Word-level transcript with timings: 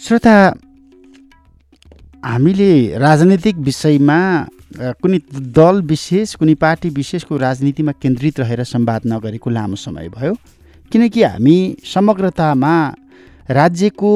श्रोता 0.00 0.32
हामीले 2.24 2.98
राजनैतिक 2.98 3.56
विषयमा 3.66 4.18
कुनै 5.02 5.18
दल 5.58 5.80
विशेष 5.90 6.34
कुनै 6.38 6.54
पार्टी 6.54 6.88
विशेषको 6.94 7.36
राजनीतिमा 7.36 7.92
केन्द्रित 8.02 8.38
रहेर 8.40 8.62
संवाद 8.64 9.02
नगरेको 9.12 9.50
लामो 9.50 9.76
समय 9.76 10.08
भयो। 10.08 10.34
किनकि 10.92 11.22
हामी 11.22 11.58
समग्रतामा 11.84 12.74
राज्यको 13.50 14.12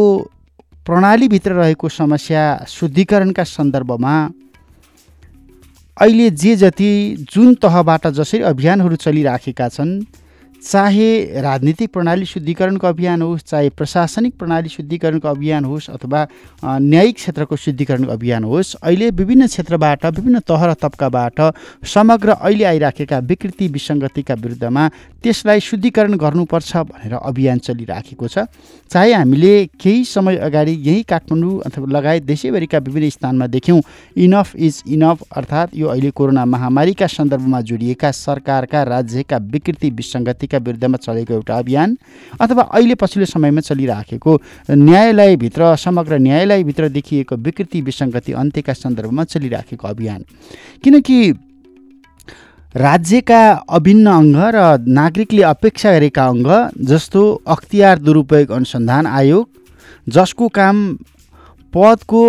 प्रणालीभित्र 0.86 1.52
रहेको 1.52 1.88
समस्या 1.90 2.44
शुद्धिकरणका 2.68 3.44
सन्दर्भमा 3.44 4.14
अहिले 5.96 6.30
जे 6.30 6.56
जति 6.62 6.92
जुन 7.34 7.54
तहबाट 7.62 8.06
जसरी 8.18 8.42
अभियानहरू 8.52 8.96
चलिराखेका 9.02 9.68
छन् 9.68 9.92
चाहे 10.62 11.40
राजनीतिक 11.42 11.90
प्रणाली 11.92 12.24
शुद्धिकरणको 12.24 12.86
अभियान 12.86 13.22
होस् 13.22 13.42
चाहे 13.50 13.68
प्रशासनिक 13.78 14.34
प्रणाली 14.38 14.68
शुद्धिकरणको 14.68 15.28
अभियान 15.28 15.64
होस् 15.64 15.88
अथवा 15.90 16.24
न्यायिक 16.62 17.16
क्षेत्रको 17.16 17.56
शुद्धिकरणको 17.56 18.12
अभियान 18.12 18.44
होस् 18.44 18.74
अहिले 18.82 19.08
विभिन्न 19.10 19.46
क्षेत्रबाट 19.46 20.04
विभिन्न 20.06 20.38
तह 20.48 20.64
र 20.64 20.74
तब्काबाट 20.82 21.40
समग्र 21.94 22.30
अहिले 22.38 22.64
आइराखेका 22.64 23.18
विकृति 23.30 23.68
विसङ्गतिका 23.68 24.34
विरुद्धमा 24.34 24.88
त्यसलाई 25.22 25.60
शुद्धिकरण 25.60 26.16
गर्नुपर्छ 26.18 26.76
भनेर 26.76 27.14
अभियान 27.14 27.58
चलिराखेको 27.58 28.28
छ। 28.28 28.46
चाहे 28.90 29.12
हामीले 29.12 29.52
केही 29.82 30.04
समय 30.04 30.36
अगाडि 30.46 30.72
यही 30.86 31.02
काठमाडौँ 31.10 31.60
अथवा 31.66 31.86
लगायत 31.90 32.22
देशैभरिका 32.22 32.78
विभिन्न 32.78 33.10
स्थानमा 33.10 33.46
देख्यौँ 33.48 33.80
इनफ 34.16 34.54
इज 34.56 34.82
इनफ 34.86 35.22
अर्थात् 35.36 35.76
यो 35.76 35.88
अहिले 35.88 36.10
कोरोना 36.14 36.44
महामारीका 36.44 37.06
सन्दर्भमा 37.08 37.60
जोडिएका 37.66 38.10
सरकारका 38.12 38.82
राज्यका 38.94 39.36
विकृति 39.52 39.90
विसङ्गति 39.92 40.46
नीतिका 40.52 40.58
विरुद्धमा 40.58 40.96
चलेको 40.96 41.34
एउटा 41.34 41.56
अभियान 41.56 41.96
अथवा 42.40 42.62
अहिले 42.64 42.94
पछिल्लो 42.94 43.26
समयमा 43.26 43.60
चलिराखेको 43.60 44.32
न्यायालयभित्र 44.70 45.76
समग्र 45.76 46.18
न्यायालयभित्र 46.18 46.88
देखिएको 46.88 47.36
विकृति 47.36 47.80
विसङ्गति 47.80 48.32
अन्त्यका 48.32 48.72
सन्दर्भमा 48.74 49.24
चलिराखेको 49.24 49.88
अभियान। 49.88 50.24
किनकि 50.84 51.18
राज्यका 52.74 53.42
अभिन्न 53.68 54.06
अङ्ग 54.10 54.36
र 54.54 54.60
नागरिकले 54.88 55.42
अपेक्षा 55.44 55.92
गरेका 55.92 56.26
अङ्ग 56.26 56.48
जस्तो 56.82 57.22
अख्तियार 57.46 57.98
दुरुपयोग 57.98 58.50
अनुसन्धान 58.50 59.06
आयोग 59.06 59.48
जसको 60.08 60.48
काम 60.50 60.76
पदको 61.72 62.22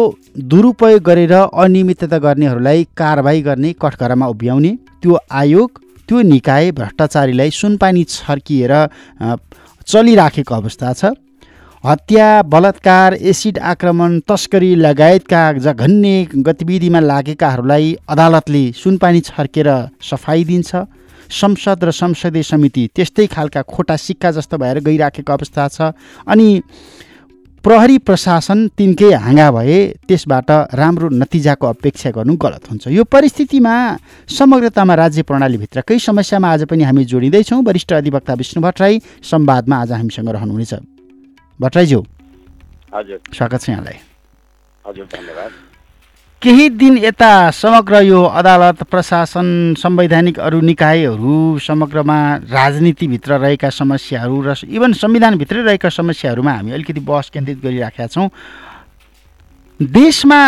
दुरुपयोग 0.52 1.02
गरेर 1.04 1.34
अनियमितता 1.34 2.18
गर्नेहरूलाई 2.18 2.84
कारवाही 2.98 3.42
गर्ने 3.42 3.74
कठघरामा 3.82 4.28
उभ्याउने 4.28 4.72
त्यो 5.02 5.18
आयोग 5.32 5.83
त्यो 6.08 6.22
निकाय 6.24 6.72
भ्रष्टाचारीलाई 6.72 7.50
सुनपानी 7.52 8.04
छर्किएर 8.06 8.74
चलिराखेको 9.88 10.56
अवस्था 10.56 10.94
छ। 10.94 11.14
हत्या 11.84 12.28
बलात्कार 12.48 13.14
एसिड 13.22 13.58
आक्रमण 13.60 14.20
तस्करी 14.28 14.74
लगायतका 14.78 15.42
जघन्य 15.60 16.28
गतिविधिमा 16.40 17.00
लागेकाहरूलाई 17.02 17.96
अदालतले 18.08 18.64
सुनपानी 18.74 19.22
छर्केर 19.22 19.70
सफाइ 20.02 20.44
दिन्छ। 20.44 20.72
संसद 21.32 21.84
र 21.84 21.92
संसदीय 21.92 22.44
समिति 22.44 22.84
त्यस्तै 22.96 23.26
खालका 23.28 23.62
खोटा 23.64 23.96
सिक्का 23.98 24.32
जस्तो 24.32 24.58
भएर 24.58 24.80
गइराखेको 24.80 25.34
अवस्था 25.34 25.68
छ। 25.68 25.92
अनि 26.28 26.62
प्रहरी 27.64 27.98
प्रशासन 27.98 28.68
तिनकै 28.78 29.12
हाँगा 29.24 29.48
भए 29.56 29.76
त्यसबाट 30.08 30.50
राम्रो 30.76 31.08
नतिजाको 31.16 31.66
अपेक्षा 31.68 32.10
गर्नु 32.12 32.36
गलत 32.36 32.64
हुन्छ। 32.70 32.88
यो 32.92 33.04
परिस्थितिमा 33.08 33.74
समग्रतामा 34.28 34.94
राज्य 34.94 35.24
प्रणालीभित्रकै 35.24 36.00
समस्यामा 36.00 36.48
आज 36.54 36.64
पनि 36.68 36.84
हामी 36.84 37.04
जोडिँदैछौँ। 37.08 37.64
वरिष्ठ 37.64 37.94
अधिवक्ता 37.94 38.34
विष्णु 38.36 38.64
भट्टराई 38.64 39.00
संवादमा 39.24 39.76
आज 39.82 39.92
हामीसँग 39.92 40.30
रहनुहुनेछ। 40.30 40.74
भट्टराईज्यू 41.60 42.00
हजुर। 42.96 43.20
स्वागत 43.32 43.62
छ 43.64 43.70
यहाँलाई। 43.70 43.98
हजुर 44.86 45.06
धन्यवाद। 45.16 45.52
केही 46.44 46.70
दिन 46.76 46.98
यता 46.98 47.52
समग्र 47.56 48.00
यो 48.04 48.22
अदालत 48.36 48.82
प्रशासन 48.92 49.48
संवैधानिक 49.80 50.40
अरू 50.44 50.60
निकायहरू 50.62 51.60
समग्रमा 51.64 52.18
राजनीतिभित्र 52.52 53.38
रहेका 53.40 53.70
समस्याहरू 53.72 54.42
र 54.44 54.56
इभन 54.68 54.94
संविधानभित्रै 55.00 55.62
रहेका 55.64 55.90
समस्याहरूमा 55.90 56.52
हामी 56.52 56.72
अलिकति 56.76 57.00
बहस 57.00 57.30
केन्द्रित 57.32 57.64
गरिराखेका 57.64 58.08
छौँ। 58.08 58.28
देशमा 59.80 60.42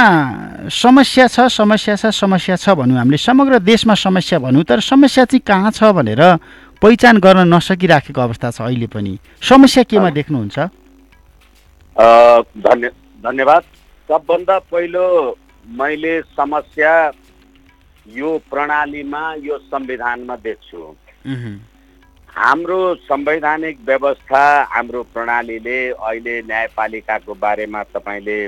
समस्या 0.68 1.28
छ 1.32 1.48
समस्या 1.48 1.96
छ 1.96 2.12
समस्या 2.12 2.56
छ 2.60 2.76
भनौँ 2.76 2.98
हामीले 3.00 3.18
समग्र 3.18 3.60
देशमा 3.64 3.96
समस्या 3.96 4.40
भनौँ 4.44 4.64
तर 4.68 4.80
समस्या 4.84 5.26
चाहिँ 5.32 5.48
कहाँ 5.48 5.72
छ 5.72 5.96
भनेर 5.96 6.22
पहिचान 6.84 7.24
गर्न 7.24 7.48
नसकिराखेको 7.48 8.22
अवस्था 8.22 8.52
छ 8.52 8.68
अहिले 8.68 8.88
पनि। 8.92 9.18
समस्या 9.40 9.84
केमा 9.88 10.10
देख्नुहुन्छ? 10.12 10.60
धन्य 12.68 12.92
धन्यवाद। 13.24 13.64
सबभन्दा 14.10 14.60
पहिलो 14.68 15.06
मैले 15.68 16.22
समस्या 16.38 16.94
यो 18.08 18.38
प्रणालीमा 18.50 19.22
यो 19.44 19.58
संविधानमा 19.58 20.36
देख्छु। 20.46 20.82
हाम्रो 22.36 22.80
संवैधानिक 23.10 23.80
व्यवस्था 23.86 24.44
हाम्रो 24.70 25.02
प्रणालीले 25.14 25.78
अहिले 25.90 26.42
न्यायपालिकाको 26.48 27.34
बारेमा 27.42 27.84
तपाईँले 27.96 28.40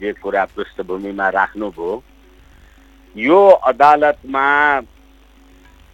जे 0.00 0.12
कुरा 0.22 0.44
पृष्ठभूमिमा 0.56 1.28
राख्नुभयो 1.38 2.02
यो 3.16 3.40
अदालतमा 3.70 4.46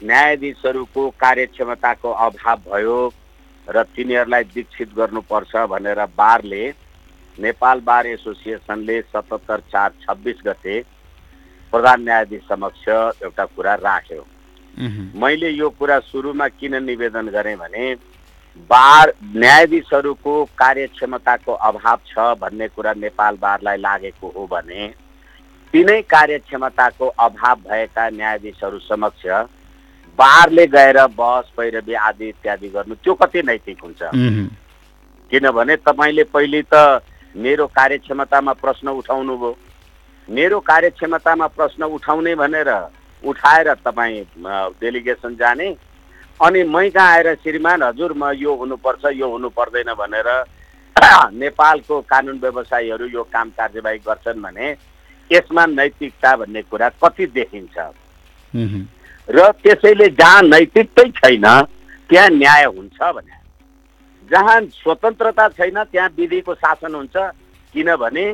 न्यायाधीशहरूको 0.03 1.09
कार्यक्षमताको 1.21 2.11
अभाव 2.27 2.59
भयो 2.73 2.99
र 3.69 3.83
तिनीहरूलाई 3.97 4.45
दीक्षित 4.55 4.95
गर्नुपर्छ 4.97 5.57
भनेर 5.69 6.05
बारले 6.17 6.65
नेपाल 7.39 7.81
बार 7.81 8.07
एसोसिएसनले 8.09 9.01
सतहत्तर 9.03 9.61
चार 9.73 9.93
छब्बिस 10.03 10.37
गते 10.47 10.81
प्रधान 11.73 12.03
न्यायाधीश 12.03 12.43
समक्ष 12.49 12.89
एउटा 12.89 13.45
कुरा 13.47 13.75
राख्यो। 13.77 14.27
मैले 15.17 15.51
यो 15.51 15.69
कुरा 15.79 15.99
सुरुमा 16.03 16.49
किन 16.51 16.83
निवेदन 16.85 17.29
गरेँ 17.29 17.57
भने 17.57 17.95
बार 18.71 19.13
न्यायाधीशहरूको 19.37 20.45
कार्यक्षमताको 20.59 21.53
अभाव 21.53 21.99
छ 22.07 22.35
भन्ने 22.41 22.69
कुरा 22.69 22.93
नेपाल 22.99 23.37
बारलाई 23.41 23.77
लागेको 23.79 24.33
हो 24.37 24.47
भने 24.47 24.89
तिनै 25.75 26.01
कार्यक्षमताको 26.11 27.07
अभाव 27.07 27.57
भएका 27.69 28.09
न्यायाधीशहरू 28.11 28.79
समक्ष 28.81 29.27
बारले 30.19 30.67
गएर 30.67 30.99
बहस 31.17 31.53
पैरवी 31.57 31.95
आदि 31.95 32.29
इत्यादि 32.29 32.69
गर्नु 32.69 32.95
त्यो 32.97 33.15
कति 33.15 33.43
नैतिक 33.43 33.79
हुन्छ। 33.83 34.03
किनभने 35.31 35.77
तपाईँले 35.79 36.25
पहिले 36.35 36.63
त 36.75 37.03
मेरो 37.37 37.67
कार्यक्षमतामा 37.67 38.53
प्रश्न 38.53 38.89
उठाउनु 39.01 39.37
भयो। 39.39 39.57
मेरो 40.29 40.59
कार्यक्षमतामा 40.61 41.47
प्रश्न 41.47 41.85
उठाउने 41.97 42.35
भनेर 42.35 42.71
उठाएर 43.23 43.73
तपाईँ 43.87 44.25
डेलिगेसन 44.81 45.35
जाने। 45.37 45.69
अनि 46.43 46.63
मै 46.65 46.89
कहाँ 46.91 47.13
आएर 47.15 47.35
श्रीमान 47.43 47.83
हजुर 47.83 48.13
म 48.17 48.31
यो 48.37 48.55
हुनुपर्छ 48.57 49.05
यो 49.15 49.29
हुनु 49.31 49.49
पर्दैन 49.49 49.93
भनेर 49.95 50.29
नेपालको 51.33 52.01
कानुन 52.03 52.39
व्यवसायीहरू 52.41 53.07
यो 53.07 53.23
काम 53.33 53.51
कार्यवाही 53.59 53.99
गर्छन् 54.07 54.43
भने 54.43 54.71
यसमा 55.31 55.67
नैतिकता 55.67 56.37
भन्ने 56.37 56.63
कुरा 56.63 56.89
कति 57.03 57.27
देखिन्छ। 57.27 57.77
र 59.29 59.51
त्यसैले 59.63 60.09
जहाँ 60.19 60.43
नैतिकतै 60.43 61.09
छैन 61.19 61.47
त्यहाँ 62.11 62.29
न्याय 62.31 62.65
हुन्छ 62.67 62.99
भने। 63.03 63.40
जहाँ 64.31 64.61
स्वतन्त्रता 64.73 65.49
छैन 65.49 65.83
त्यहाँ 65.85 66.09
विधिको 66.17 66.55
शासन 66.55 66.95
हुन्छ। 66.95 67.17
किनभने 67.75 68.27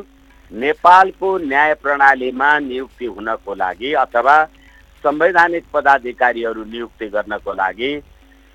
नेपालको 0.53 1.29
न्याय 1.39 1.75
प्रणालीमा 1.83 2.59
नियुक्ति 2.59 3.07
हुनको 3.07 3.55
लागि 3.55 3.93
अथवा 4.05 4.37
संवैधानिक 5.05 5.65
पदाधिकारीहरू 5.73 6.65
नियुक्ति 6.65 7.07
गर्नको 7.09 7.53
लागि 7.53 7.91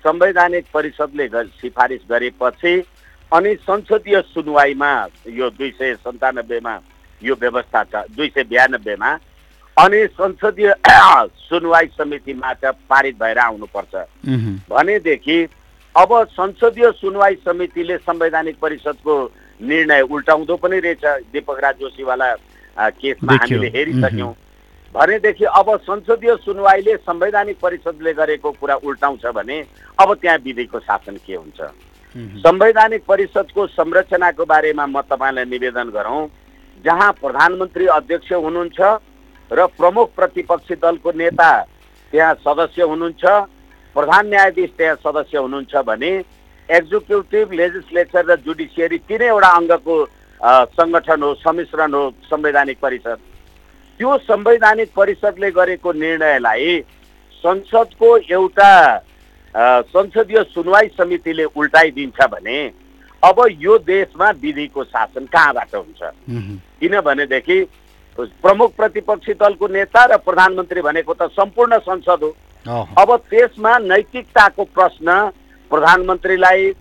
संवैधानिक 0.04 0.66
परिषदले 0.74 1.28
सिफारिस 1.60 2.00
गरेपछि 2.10 2.74
अनि 3.32 3.54
संसदीय 3.62 4.20
सुनवाईमा 4.34 4.92
यो 5.30 5.50
दुई 5.50 5.70
सय 5.78 5.94
सन्तानब्बेमा 5.94 6.78
यो 7.22 7.34
व्यवस्था 7.40 7.82
छ 7.84 8.04
दुई 8.16 8.28
सय 8.34 8.44
बयानब्बेमा 8.44 9.10
अनि 9.76 10.06
संसदीय 10.18 10.74
सुनवाई 11.48 11.86
समितिबाट 11.98 12.64
पारित 12.90 13.18
भएर 13.20 13.38
आउनुपर्छ। 13.38 13.94
भनेदेखि 14.70 15.38
अब 15.94 16.12
संसदीय 16.32 16.90
सुनवाई 16.92 17.34
समितिले 17.44 17.96
संवैधानिक 17.98 18.58
परिषदको 18.60 19.14
निर्णय 19.60 20.00
उल्टाउँदो 20.02 20.56
पनि 20.56 20.78
रहेछ। 20.80 21.04
दीपक 21.32 21.58
राज 21.64 21.74
जोशीवाला 21.80 22.34
केसमा। 22.96 23.32
हामीले 23.32 23.68
हेरिसक्यौँ। 23.68 24.32
भनेदेखि 24.94 25.44
अब 25.44 25.68
संसदीय 25.82 26.34
सुनवाईले 26.44 26.96
संवैधानिक 26.98 27.58
परिषदले 27.60 28.12
गरेको 28.12 28.50
कुरा 28.52 28.74
उल्टाउँछ 28.82 29.26
भने 29.36 29.60
अब 30.00 30.14
त्यहाँ 30.14 30.38
विधिको 30.44 30.78
शासन 30.80 31.16
के 31.26 31.34
हुन्छ? 31.34 31.60
संवैधानिक 32.40 33.04
परिषदको 33.04 33.66
संरचनाको 33.68 34.44
बारेमा 34.44 34.86
म 34.86 35.00
तपाईँलाई 35.02 35.44
निवेदन 35.44 35.90
गरौँ 35.92 36.28
जहाँ 36.84 37.12
प्रधानमन्त्री 37.20 37.86
अध्यक्ष 37.92 38.32
हुनुहुन्छ 38.34 38.80
र 39.50 39.66
प्रमुख 39.76 40.14
प्रतिपक्षी 40.16 40.74
दलको 40.74 41.12
नेता 41.12 41.50
त्यहाँ 42.12 42.34
सदस्य 42.40 42.82
हुनुहुन्छ 42.82 43.24
प्रधान 43.94 44.26
न्यायाधीश 44.28 44.70
त्यहाँ 44.78 44.96
सदस्य 45.04 45.38
हुनुहुन्छ 45.38 45.74
भने 45.86 46.12
एक्जिक्युटिभ 46.68 47.52
लेजिस्लेचर 47.52 48.24
र 48.24 48.36
जुडिसियरी 48.46 48.98
तिनैवटा 49.08 49.48
अङ्गको 49.58 49.96
सङ्गठन 50.76 51.22
हो 51.22 51.34
सम्मिश्रण 51.44 51.94
हो 51.94 52.02
संवैधानिक 52.24 52.78
परिषद। 52.82 53.18
त्यो 54.00 54.16
संवैधानिक 54.18 54.88
परिषदले 54.96 55.50
गरेको 55.50 55.92
निर्णयलाई 55.92 56.80
संसदको 57.44 58.16
एउटा 58.32 58.70
संसदीय 59.92 60.42
सुनवाई 60.54 60.88
समितिले 60.98 61.44
उल्टाइदिन्छ 61.52 62.26
भने 62.32 62.58
अब 63.22 63.36
यो 63.60 63.76
देशमा 63.78 64.30
विधिको 64.42 64.84
शासन 64.84 65.24
कहाँबाट 65.26 65.74
हुन्छ? 65.74 66.00
किनभनेदेखि 66.80 67.60
प्रमुख 68.18 68.74
प्रतिपक्षी 68.76 69.32
दलको 69.34 69.66
नेता 69.68 70.04
र 70.04 70.16
प्रधानमन्त्री 70.24 70.80
भनेको 70.80 71.14
त 71.14 71.28
सम्पूर्ण 71.36 71.78
संसद 71.84 72.22
हो। 72.22 72.30
अब 72.68 73.16
त्यसमा 73.30 73.78
नैतिकताको 73.78 74.64
प्रश्न 74.64 75.08
प्रधानमन्त्रीलाई 75.70 76.72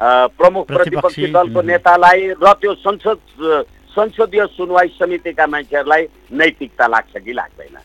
प्रमुख 0.00 0.66
प्रतिपक्षी, 0.66 1.26
दलको। 1.32 1.62
नेतालाई 1.62 2.28
र 2.42 2.52
त्यो 2.60 2.74
संसद 2.74 3.18
संसदीय 3.92 4.46
सुनवाई 4.56 4.88
समितिका 4.98 5.46
मान्छेहरूलाई 5.46 6.02
नैतिकता 6.32 6.86
लाग्छ 6.86 7.16
कि 7.16 7.32
लाग्दैन। 7.32 7.76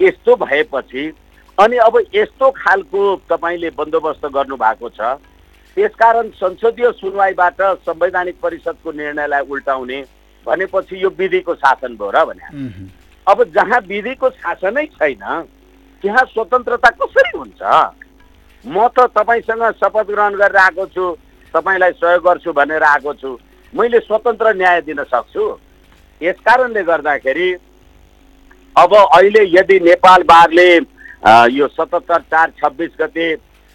यस्तो 0.00 0.36
भएपछि 0.36 1.02
अनि 1.58 1.76
अब 1.76 1.98
यस्तो 2.14 2.50
खालको 2.50 3.00
तपाईँले 3.30 3.70
बन्दोबस्त 3.70 4.26
गर्नुभएको 4.26 4.88
छ 4.90 5.00
त्यसकारण 5.76 6.28
संसदीय 6.38 6.90
सुनवाईबाट 6.92 7.60
संवैधानिक 7.86 8.36
परिषदको 8.42 8.92
निर्णयलाई 8.92 9.42
उल्टाउने 9.50 9.98
भनेपछि 10.46 11.02
यो 11.02 11.10
विधिको 11.18 11.54
शासन 11.54 11.96
भयो 11.96 12.10
र 12.10 12.24
भने 12.26 12.46
अब 13.26 13.42
जहाँ 13.54 13.80
विधिको 13.88 14.30
शासनै 14.30 14.86
छैन 14.86 15.24
त्यहाँ 16.02 16.24
स्वतन्त्रता 16.32 16.90
कसरी 17.00 17.38
हुन्छ? 17.38 17.62
म 18.64 18.86
त 18.96 19.08
तपाईँसँग 19.16 19.64
शपथ 19.80 20.06
ग्रहण 20.10 20.34
गरेर 20.36 20.56
आएको 20.56 20.86
छु 20.94 21.04
तपाईँलाई 21.54 21.92
सहयोग 22.00 22.24
गर्छु 22.24 22.52
भनेर 22.52 22.82
आएको 22.82 23.12
छु। 23.20 23.30
मैले 23.72 23.98
स्वतन्त्र 24.00 24.52
न्याय 24.56 24.80
दिन 24.88 25.02
सक्छु। 25.12 25.44
यस 26.20 26.38
कारणले 26.46 26.82
गर्दाखेरि 26.84 27.50
अब 28.76 28.94
अहिले 28.94 29.42
यदि 29.56 29.78
नेपाल 29.80 30.22
बारले 30.28 30.68
यो 31.56 31.68
सतहत्तर 31.68 32.20
चार 32.32 32.50
छब्बिस 32.60 32.90
गते 33.00 33.26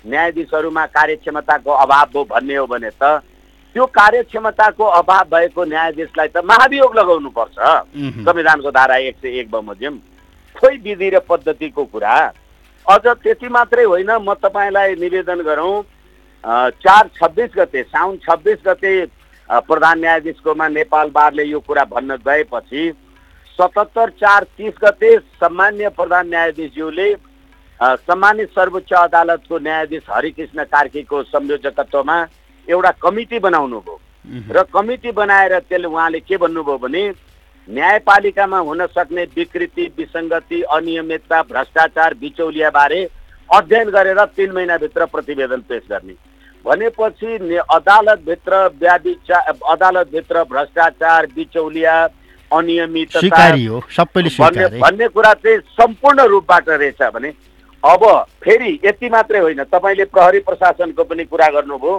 न्यायाधीशहरूमा 0.06 0.86
कार्यक्षमताको 0.98 1.72
अभाव 1.72 2.08
हो 2.16 2.24
भन्ने 2.30 2.56
हो 2.56 2.66
भने 2.66 2.90
त 3.02 3.22
त्यो 3.76 3.86
कार्यक्षमताको 3.92 4.84
अभाव 5.02 5.24
भएको 5.32 5.66
न्यायाधीशलाई 5.66 6.28
त 6.28 6.46
महाभियोग 6.46 6.98
लगाउनु 6.98 7.30
पर्छ 7.30 7.58
उहुँ, 7.58 8.24
संविधानको 8.24 8.72
धारा 8.72 8.96
एक 9.10 9.16
सय 9.22 9.40
एक 9.40 9.50
बमोजिम। 9.52 9.98
खोइ 10.56 10.78
विधि 10.80 11.10
र 11.10 11.20
पद्धतिको 11.30 11.84
कुरा। 11.86 12.16
अझ 12.86 13.06
त्यति 13.08 13.48
मात्रै 13.50 13.84
होइन 13.86 14.12
म 14.22 14.34
तपाईँलाई 14.36 14.96
निवेदन 14.98 15.42
गरौँ 15.44 15.84
चार 16.78 17.10
छब्बिस 17.16 17.52
गते 17.58 17.84
साउन 17.86 18.18
छब्बिस 18.20 18.60
गते 18.66 18.94
प्रधान 19.50 20.00
न्यायाधीशकोमा 20.00 20.68
नेपाल 20.70 21.10
बारले 21.12 21.44
यो 21.46 21.60
कुरा 21.62 21.84
भन्न 21.86 22.16
गएपछि 22.22 22.92
सतहत्तर 23.60 24.10
चार 24.22 24.44
तिस 24.58 24.74
गते 24.84 25.18
सम्मान्य 25.36 25.90
प्रधान 25.98 26.28
न्यायाधीशज्यूले 26.30 27.14
सम्मानित 27.80 28.50
सर्वोच्च 28.52 28.94
अदालतको 28.96 29.60
न्यायाधीश 29.60 30.04
हरिकृष्ण 30.10 30.64
कार्कीको 30.66 31.22
संयोजकत्वमा 31.26 32.18
एउटा 32.68 32.92
कमिटी 33.02 33.40
बनाउनु 33.40 33.80
भयो 33.82 34.00
र 34.52 34.64
कमिटी 34.74 35.12
बनाएर 35.14 35.60
त्यसले 35.62 35.88
उहाँले 35.88 36.20
के 36.22 36.38
भन्नुभयो 36.38 36.78
भने 36.78 37.04
न्यायपालिकामा 37.68 38.58
हुन 38.60 38.86
सक्ने 38.88 39.24
विकृति 39.36 39.86
विसङ्गति 39.98 40.62
अनियमितता 40.74 41.42
भ्रष्टाचार 41.44 42.14
बिचौलियाबारे 42.22 43.02
अध्ययन 43.50 43.90
गरेर 43.90 44.20
तिन 44.28 44.52
महिनाभित्र 44.52 45.06
प्रतिवेदन 45.06 45.62
पेश 45.70 45.84
गर्ने। 45.90 46.14
भनेपछि 46.66 47.58
अदालतभित्र 47.72 48.54
व्याविचा 48.80 49.40
अदालतभित्र 49.72 50.44
भ्रष्टाचार 50.44 51.26
बिचौलिया 51.36 51.96
अनियमितता 52.52 53.50
भन्ने 54.80 55.08
कुरा 55.08 55.34
चाहिँ 55.36 55.60
सम्पूर्ण 55.74 56.26
रूपबाट 56.28 56.70
रहेछ 56.70 57.02
भने 57.14 57.34
अब 57.84 58.04
फेरि 58.44 58.80
यति 58.86 59.10
मात्रै 59.10 59.40
होइन। 59.40 59.64
तपाईँले 59.66 60.06
प्रहरी 60.06 60.40
प्रशासनको 60.40 61.04
पनि 61.04 61.24
कुरा 61.26 61.48
गर्नुभयो। 61.50 61.94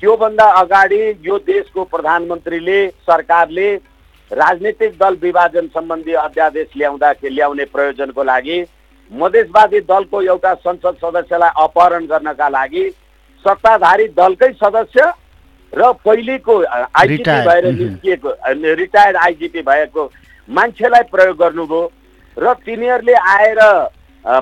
त्योभन्दा 0.00 0.44
अगाडि 0.60 1.00
यो 1.24 1.38
देशको 1.46 1.84
प्रधानमन्त्रीले 1.84 2.86
सरकारले 2.88 3.68
राजनीतिक 4.30 4.96
दल 4.98 5.14
विभाजन 5.22 5.66
सम्बन्धी 5.74 6.12
अध्यादेश 6.22 6.66
ल्याउँदा 6.76 7.12
ल्याउने 7.24 7.64
प्रयोजनको 7.74 8.22
लागि 8.24 8.64
मधेसवादी 9.10 9.80
दलको 9.88 10.20
एउटा 10.22 10.54
संसद 10.56 10.96
सदस्यलाई 11.04 11.50
अपहरण 11.64 12.06
गर्नका 12.06 12.48
लागि 12.48 12.84
सत्ताधारी 13.44 14.06
दलकै 14.18 14.52
सदस्य 14.54 15.12
र 15.72 15.92
पहिलेको 16.04 16.58
आइजिपी 16.62 17.40
भएर. 17.46 17.64
निस्किएको 17.72 18.28
रिटायर्ड 18.74 19.16
आइजिपी 19.16 19.62
भएको 19.62 20.10
मान्छेलाई 20.48 21.02
प्रयोग 21.10 21.36
गर्नुभयो 21.38 21.90
र 22.36 22.52
तिनीहरूले 22.66 23.14
आएर 23.32 23.60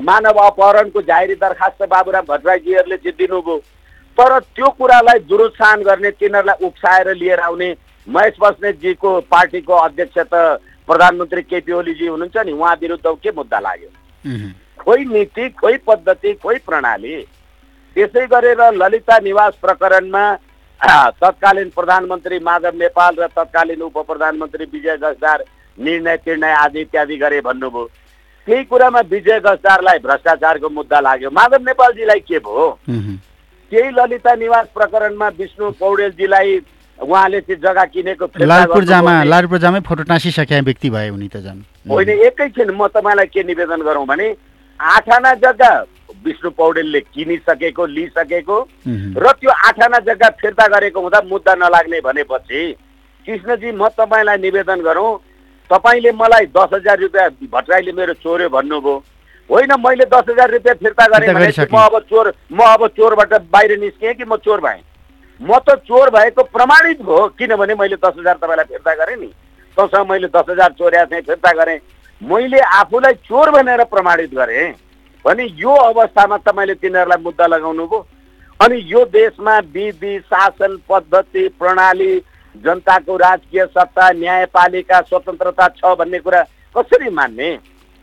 मानव 0.02 0.38
अपहरणको 0.40 1.02
जाहेरी 1.02 1.34
दरखास्त 1.36 1.82
बाबुराम 1.86 2.24
भट्टराईजीहरूले 2.28 2.96
चाहिँ 2.96 3.16
दिनुभयो 3.18 3.58
तर 4.18 4.38
त्यो 4.56 4.68
कुरालाई 4.78 5.18
दुरुत्साहन 5.30 5.82
गर्ने 5.82 6.10
तिनीहरूलाई 6.10 6.66
उक्साएर 6.66 7.14
लिएर 7.14 7.40
आउने 7.40 7.74
महेश 8.08 8.34
बस्नेतजीको 8.40 9.20
पार्टीको 9.30 9.74
अध्यक्ष 9.74 10.18
त 10.32 10.34
प्रधानमन्त्री 10.88 11.42
केपी 11.42 11.72
ओलीजी 11.72 12.06
हुनुहुन्छ 12.06 12.36
नि? 12.36 12.52
उहाँ 12.52 12.74
विरुद्ध 12.80 13.06
के 13.22 13.30
मुद्दा 13.36 13.58
लाग्यो? 13.58 13.90
खोइ 14.78 15.04
नीति 15.04 15.48
खोइ 15.60 15.76
पद्धति 15.86 16.32
खोइ 16.42 16.58
प्रणाली 16.66 17.16
त्यसै 17.96 18.26
गरेर 18.26 18.60
ललिता 18.74 19.18
निवास 19.18 19.54
प्रकरणमा 19.60 20.24
तत्कालीन 21.20 21.68
प्रधानमन्त्री 21.74 22.38
माधव 22.38 22.74
नेपाल 22.76 23.14
र 23.18 23.26
तत्कालीन 23.36 23.82
उप 23.82 23.98
प्रधानमन्त्री 24.06 24.64
विजय 24.72 24.96
गजदार 25.02 25.44
निर्णय 25.78 26.16
तिर्णय 26.16 26.52
आदि 26.54 26.80
इत्यादि 26.80 27.16
गरे 27.16 27.40
भन्नुभयो। 27.40 27.84
त्यही 28.46 28.64
कुरामा 28.64 29.00
विजय 29.10 29.40
गजदारलाई 29.40 29.98
भ्रष्टाचारको 29.98 30.68
मुद्दा 30.68 31.00
लाग्यो। 31.00 31.30
माधव 31.32 31.62
नेपालजीलाई 31.64 32.20
के 32.20 32.38
भयो? 32.38 32.70
त्यही 33.72 33.90
ललिता 33.90 34.34
निवास 34.36 34.66
प्रकरणमा 34.74 35.28
विष्णु 35.38 35.70
पौडेलजीलाई 35.80 36.58
उहाँले 36.98 37.40
चाहिँ 37.40 37.60
जग्गा 37.60 37.84
किनेको 37.84 38.26
लालपुर्जामा 38.40 39.22
लालपुर्जामै 39.24 39.80
फोटो 39.88 40.02
टाँसिसके 40.08 40.60
व्यक्ति 40.60 40.90
भए 40.90 41.08
उनी 41.10 41.28
त 41.28 41.36
झन्। 41.44 41.60
होइन 41.90 42.08
एकैछिन 42.08 42.70
म 42.70 42.86
तपाईँलाई 42.88 43.26
के 43.26 43.42
निवेदन 43.44 43.82
गरौँ 43.82 44.06
भने 44.06 44.28
आठ 44.80 45.08
आना 45.12 45.34
जग्गा 45.44 45.72
विष्णु 46.24 46.50
पौडेलले 46.56 47.00
किनिसकेको 47.00 47.86
लिइसकेको 47.86 48.58
र 48.86 49.32
त्यो 49.40 49.50
आठ 49.50 49.82
आना 49.82 49.98
जग्गा 50.08 50.28
फिर्ता 50.40 50.66
गरेको 50.68 51.00
हुँदा 51.00 51.20
मुद्दा 51.28 51.54
नलाग्ने 51.54 52.00
भनेपछि 52.00 52.60
कृष्णजी 53.26 53.70
म 53.72 53.88
तपाईँलाई 53.98 54.38
निवेदन 54.38 54.80
गरौँ 54.80 55.12
तपाईँले 55.70 56.12
मलाई 56.14 56.46
दस 56.56 56.74
हजार 56.74 56.98
रुपियाँ 56.98 57.28
भट्टराईले 57.52 57.92
मेरो 57.92 58.12
चोर्यो 58.22 58.48
भन्नुभयो। 58.48 58.96
होइन 59.50 59.72
मैले 59.78 60.04
दस 60.10 60.24
हजार 60.30 60.50
रुपियाँ 60.50 60.74
फिर्ता 60.82 61.06
गरेँ 61.06 61.34
भने। 61.34 61.66
म 61.72 61.76
अब 61.76 61.98
चोर 62.10 62.32
म 62.52 62.62
अब 62.64 62.86
चोरबाट 62.96 63.32
बाहिर 63.52 63.78
निस्केँ 63.80 64.14
कि 64.14 64.24
म 64.24 64.36
चोर 64.44 64.60
भएँ? 64.60 64.82
म 65.40 65.58
त 65.58 65.74
चोर 65.86 66.10
भएको 66.10 66.42
प्रमाणित 66.48 67.02
भयो 67.02 67.26
किनभने 67.38 67.74
मैले 67.74 67.96
दस 67.96 68.14
हजार 68.18 68.36
तपाईँलाई 68.36 68.64
फिर्ता 68.66 68.94
गरेँ 68.94 69.16
नि। 69.16 69.26
तँसँग 69.76 70.10
मैले 70.10 70.28
दस 70.28 70.44
हजार 70.50 70.72
चोर्या 70.78 71.04
थिएँ 71.06 71.20
फिर्ता 71.22 71.52
गरेँ। 71.52 71.78
मैले 72.20 72.60
आफूलाई 72.74 73.14
चोर 73.24 73.50
भनेर 73.50 73.84
प्रमाणित 73.84 74.34
गरेँ 74.34 74.72
भने 75.24 75.44
यो 75.60 75.74
अवस्थामा 75.74 76.36
तपाईँले 76.38 76.74
तिनीहरूलाई 76.74 77.22
मुद्दा 77.22 77.46
लगाउनु 77.46 77.86
भयो। 77.86 78.06
अनि 78.60 78.76
यो 78.86 79.04
देशमा 79.12 79.58
विधि 79.74 80.18
शासन 80.24 80.76
पद्धति 80.88 81.48
प्रणाली 81.58 82.16
जनताको 82.54 83.16
राजकीय 83.16 83.64
सत्ता 83.66 84.10
न्यायपालिका 84.16 85.00
स्वतन्त्रता 85.02 85.68
छ 85.76 85.94
भन्ने 85.98 86.18
कुरा 86.18 86.42
कसरी 86.74 87.10
मान्ने? 87.10 87.50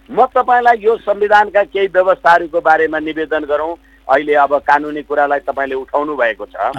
म 0.09 0.25
तपाईँलाई 0.29 0.77
यो 0.77 0.97
संविधानका 0.99 1.63
केही 1.63 1.87
व्यवस्थाहरूको 1.87 2.61
बारेमा 2.61 2.99
निवेदन 2.99 3.49
गरौँ। 3.49 3.75
अहिले 4.07 4.33
अब 4.35 4.55
कानुनी 4.61 5.01
कुरालाई 5.01 5.39
तपाईँले 5.39 5.75
उठाउनु 5.75 6.15
भएको 6.15 6.45
छ। 6.45 6.71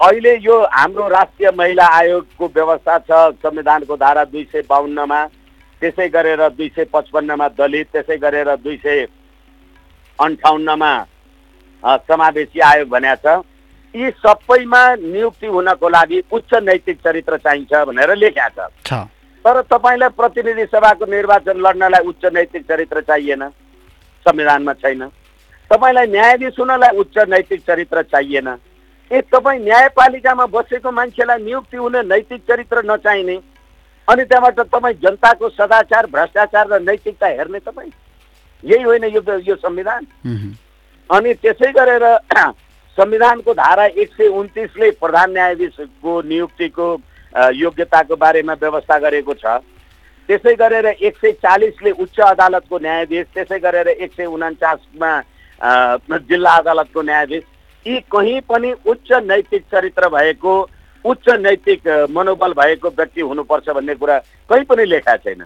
अहिले 0.00 0.34
यो 0.44 0.56
हाम्रो 0.72 1.06
राष्ट्रिय 1.08 1.50
महिला 1.56 1.84
आयोगको 1.96 2.46
व्यवस्था 2.54 2.98
छ 3.00 3.20
संविधानको 3.42 3.96
धारा 3.96 4.24
दुई 4.24 4.42
सय 4.52 4.62
बाहन्नमा 4.68 5.24
त्यसै 5.82 6.08
गरेर 6.08 6.42
दुई 6.52 6.68
सय 6.76 6.84
पचपन्नमा 6.92 7.48
दलित 7.56 7.86
त्यसै 7.92 8.16
गरेर 8.18 8.54
दुई 8.56 8.76
सय 8.76 9.06
अन्ठाउन्नमा 10.18 10.92
समावेशी 11.82 12.60
आयोग 12.60 12.88
भनेको 12.88 13.16
छ। 13.24 13.44
यी 13.94 14.10
सबैमा 14.20 14.82
नियुक्ति 15.00 15.46
हुनको 15.46 15.88
लागि 15.88 16.22
उच्च 16.32 16.54
नैतिक 16.62 17.00
चरित्र 17.00 17.36
चाहिन्छ 17.40 17.72
भनेर 17.88 18.14
लेख्या 18.16 18.48
छ। 18.48 19.00
तर 19.44 19.60
तपाईँलाई 19.72 20.08
प्रतिनिधि 20.12 20.64
सभाको 20.76 21.06
निर्वाचन 21.08 21.56
लड्नलाई 21.66 22.06
उच्च 22.06 22.24
नैतिक 22.34 22.62
चरित्र 22.68 23.00
चाहिएन। 23.00 23.48
संविधानमा 24.26 24.72
छैन। 24.76 25.08
तपाईँलाई 25.70 26.06
न्यायाधीश 26.06 26.58
हुनलाई 26.60 26.96
उच्च 26.98 27.18
नैतिक 27.28 27.60
चरित्र 27.66 28.02
चाहिएन। 28.12 28.48
ए 29.10 29.20
तपाईँ 29.32 29.60
न्यायपालिकामा 29.64 30.46
बसेको 30.50 30.90
मान्छेलाई 30.90 31.42
नियुक्ति 31.42 31.76
हुने 31.76 32.02
नैतिक 32.02 32.40
चरित्र 32.48 32.82
नचाहिने 32.90 33.36
अनि 34.08 34.24
त्यहाँबाट 34.24 34.60
तपाईँ 34.66 34.94
जनताको 35.02 35.48
सदाचार 35.48 36.06
भ्रष्टाचार 36.10 36.66
र 36.72 36.80
नैतिकता 36.82 37.26
हेर्ने 37.26 37.58
तपाईँ? 37.58 37.90
यही 38.64 38.82
होइन 38.82 39.04
यो 39.04 39.22
यो 39.46 39.54
संविधान। 39.56 40.06
अनि 41.10 41.34
त्यसै 41.42 41.70
गरेर 41.72 42.04
संविधानको 42.98 43.54
धारा 43.54 43.84
एक 43.86 44.12
सय 44.14 44.26
उन्तिसले 44.26 44.90
प्रधान 44.98 45.30
न्यायाधीशको 45.32 46.20
नियुक्तिको 46.22 46.86
योग्यताको 47.54 48.16
बारेमा 48.16 48.54
व्यवस्था 48.62 48.98
गरेको 48.98 49.34
छ। 49.34 49.46
त्यसै 50.28 50.54
गरेर 50.54 50.86
एक 50.86 51.16
सय 51.16 51.32
चालिसले 51.42 51.90
उच्च 52.02 52.20
अदालतको 52.26 52.78
न्यायाधीश 52.78 53.26
त्यसै 53.34 53.58
गरेर 53.58 53.88
एक 53.88 54.12
सय 54.16 54.26
उन्चासमा 54.26 55.12
जिल्ला 56.26 56.54
अदालतको 56.56 57.02
न्यायाधीश। 57.02 57.44
यी 57.86 57.98
कहीँ 58.12 58.40
पनि 58.48 58.72
उच्च 58.86 59.12
नैतिक 59.24 59.62
चरित्र 59.72 60.08
भएको 60.08 60.54
उच्च 61.04 61.28
नैतिक 61.40 61.88
मनोबल 62.10 62.52
भएको 62.52 62.88
व्यक्ति 62.90 63.20
हुनुपर्छ 63.22 63.68
भन्ने 63.70 63.94
कुरा 63.94 64.18
कहीँ 64.50 64.64
पनि 64.64 64.84
लेखा 64.84 65.16
छैन। 65.16 65.44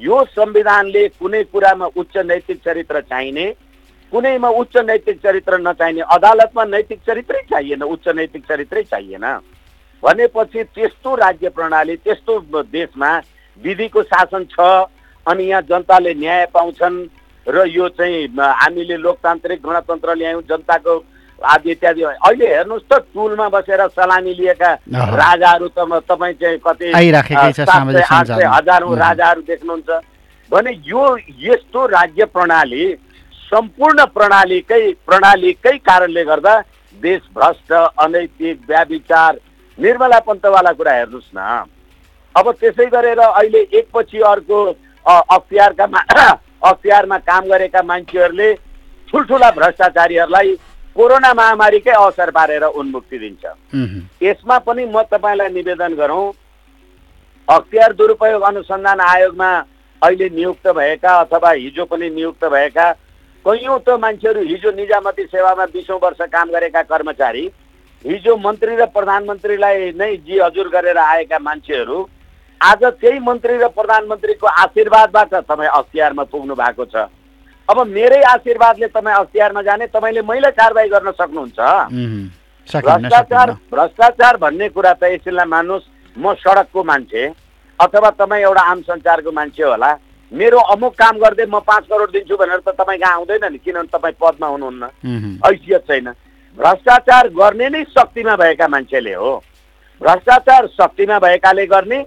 यो 0.00 0.24
संविधानले 0.26 1.06
कुनै 1.10 1.42
कुरामा 1.44 1.86
उच्च 1.96 2.16
नैतिक 2.26 2.58
चरित्र 2.64 3.00
चाहिने 3.02 3.46
कुनैमा 4.12 4.48
उच्च 4.60 4.76
नैतिक 4.86 5.18
चरित्र 5.22 5.58
नचाहिने 5.60 6.00
अदालतमा 6.10 6.64
नैतिक 6.64 7.00
चरित्रै 7.06 7.42
चाहिएन 7.50 7.82
उच्च 7.84 8.08
नैतिक 8.16 8.44
चरित्रै 8.48 8.82
चाहिएन। 8.82 9.26
भनेपछि 10.02 10.62
त्यस्तो 10.64 11.14
राज्य 11.16 11.48
प्रणाली 11.50 11.96
त्यस्तो 11.96 12.38
देशमा 12.62 13.10
विधिको 13.62 14.02
शासन 14.02 14.44
छ 14.50 14.66
अनि 15.26 15.44
यहाँ 15.44 15.62
जनताले 15.62 16.14
न्याय 16.14 16.44
पाउँछन् 16.54 16.98
र 17.46 17.64
यो 17.68 17.88
चाहिँ 17.88 18.26
हामीले 18.36 18.96
लोकतान्त्रिक 18.96 19.62
गणतन्त्र 19.62 20.14
ल्यायौँ 20.14 20.42
जनताको 20.48 20.96
आदि 21.38 21.70
इत्यादि 21.70 22.02
अहिले 22.02 22.46
हेर्नुहोस् 22.54 22.88
त 22.90 22.98
टुलमा 23.14 23.48
बसेर 23.48 23.86
सलामी 23.94 24.32
लिएका। 24.34 24.70
राजाहरू 24.90 25.68
त 25.68 25.78
तपाईँ 26.08 26.34
चाहिँ 26.34 26.58
कति 26.66 26.86
आठ 26.90 28.26
सय। 28.26 28.44
हजारौँ। 28.54 28.96
राजाहरू 28.98 29.40
देख्नुहुन्छ 29.46 29.90
भने 30.50 30.72
यो 30.86 31.02
यस्तो 31.46 31.86
राज्य 31.86 32.24
प्रणाली 32.34 32.84
सम्पूर्ण 33.48 34.04
प्रणालीकै 34.14 34.80
प्रणालीकै 35.06 35.76
कारणले 35.78 36.24
गर्दा 36.24 36.54
देश 36.96 37.20
भ्रष्ट 37.34 37.72
अनैतिक 37.72 38.60
व्याविचार 38.68 39.36
निर्मला 39.78 40.18
पन्तवाला 40.26 40.72
कुरा 40.72 40.92
हेर्नुहोस् 40.92 41.34
न 41.36 41.62
अब 42.34 42.50
त्यसै 42.60 42.86
गरेर 42.92 43.18
अहिले 43.20 43.60
एकपछि 43.78 44.18
अर्को 44.32 44.58
अख्तियारका 45.06 45.86
अख्तियारमा 46.70 47.18
काम 47.28 47.44
गरेका 47.48 47.82
मान्छेहरूले 47.82 48.52
ठुल्ठुला 49.08 49.50
भ्रष्टाचारीहरूलाई 49.56 50.54
कोरोना 50.98 51.32
महामारीकै 51.34 51.90
अवसर 51.94 52.30
पारेर 52.34 52.64
उन्मुक्ति 52.74 53.18
दिन्छ। 53.18 53.44
यसमा 54.22 54.58
पनि 54.66 54.84
म 54.84 55.02
तपाईँलाई 55.06 55.48
निवेदन 55.54 55.94
गरौँ 55.94 56.32
अख्तियार 57.48 57.92
दुरुपयोग 57.94 58.42
अनुसन्धान 58.44 59.00
आयोगमा 59.00 59.50
अहिले 60.02 60.28
नियुक्त 60.30 60.66
भएका 60.68 61.14
अथवा 61.20 61.50
हिजो 61.52 61.84
पनि 61.84 62.08
नियुक्त 62.10 62.44
भएका 62.46 62.90
कैयौँ 63.44 63.78
त 63.78 63.98
मान्छेहरू 64.00 64.40
हिजो 64.42 64.70
निजामती 64.74 65.24
सेवामा 65.26 65.64
बिसौँ 65.72 65.98
वर्ष 66.02 66.20
काम 66.34 66.50
गरेका 66.50 66.82
कर्मचारी 66.90 67.44
हिजो 68.04 68.36
मन्त्री 68.36 68.76
र 68.76 68.86
प्रधानमन्त्रीलाई 68.90 69.92
नै 69.98 70.16
जी 70.26 70.38
हजुर 70.38 70.68
गरेर 70.68 70.98
आएका 70.98 71.38
मान्छेहरू 71.38 71.98
आज 72.60 72.84
त्यही 73.00 73.18
मन्त्री 73.20 73.56
र 73.58 73.68
प्रधानमन्त्रीको 73.70 74.46
आशीर्वादबाट 74.46 75.34
तपाईँ 75.46 75.70
अख्तियारमा 75.70 76.24
पुग्नु 76.30 76.54
भएको 76.54 76.84
छ। 76.84 77.06
अब 77.68 77.86
मेरै 77.86 78.20
आशीर्वादले 78.24 78.86
तपाईँ 78.88 79.16
अख्तियारमा 79.16 79.62
जाने 79.62 79.86
तपाईँले 79.92 80.22
मैले 80.24 80.50
कारवाही 80.56 80.88
गर्न 80.88 81.10
सक्नुहुन्छ। 81.20 81.58
भ्रष्टाचार 82.68 83.50
भ्रष्टाचार 83.72 84.36
भन्ने 84.36 84.68
कुरा 84.72 84.92
त 84.92 85.04
यसैलाई 85.12 85.46
मान्नुहोस् 85.46 85.88
म 86.16 86.32
सडकको 86.40 86.84
मान्छे 86.84 87.22
अथवा 87.78 88.10
तपाईँ 88.20 88.44
एउटा 88.44 88.62
आम 88.72 88.80
सञ्चारको 88.88 89.32
मान्छे 89.32 89.62
होला। 89.62 89.90
मेरो 90.32 90.58
अमुक 90.72 90.94
काम 90.96 91.18
गर्दै 91.18 91.46
म 91.46 91.60
पाँच 91.60 91.84
करोड 91.92 92.10
दिन्छु 92.12 92.36
भनेर 92.36 92.60
त 92.64 92.72
तपाईँ 92.80 93.00
कहाँ 93.00 93.14
आउँदैन 93.14 93.44
नि 93.52 93.58
किनभने 93.60 93.92
तपाईँ 93.92 94.16
पदमा 94.20 94.46
हुनुहुन्न। 94.48 94.84
हैसियत 95.44 95.82
छैन। 95.88 96.08
भ्रष्टाचार 96.58 97.28
गर्ने 97.36 97.68
नै 97.68 97.84
शक्तिमा 97.84 98.36
भएका 98.36 98.68
मान्छेले 98.68 99.14
हो। 99.14 99.32
भ्रष्टाचार 100.00 100.66
शक्तिमा 100.72 101.18
भएकाले 101.18 101.66
गर्ने 101.66 102.02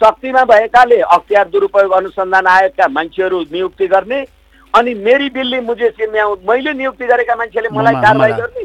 शक्तिमा 0.00 0.44
भएकाले 0.44 0.98
अख्तियार 1.16 1.48
दुरुपयोग 1.48 1.92
अनुसन्धान 1.92 2.46
आयोगका 2.46 2.88
मान्छेहरू 2.88 3.40
नियुक्ति 3.52 3.86
गर्ने 3.86 4.20
अनि 4.74 4.94
मेरी 4.96 5.28
दिल्ली 5.30 5.60
मुझे 5.60 5.88
मैले 6.00 6.72
नियुक्ति 6.72 7.06
गरेका 7.06 7.34
मान्छेले 7.36 7.68
मलाई 7.68 7.94
कारवाही 8.02 8.32
गर्ने। 8.32 8.64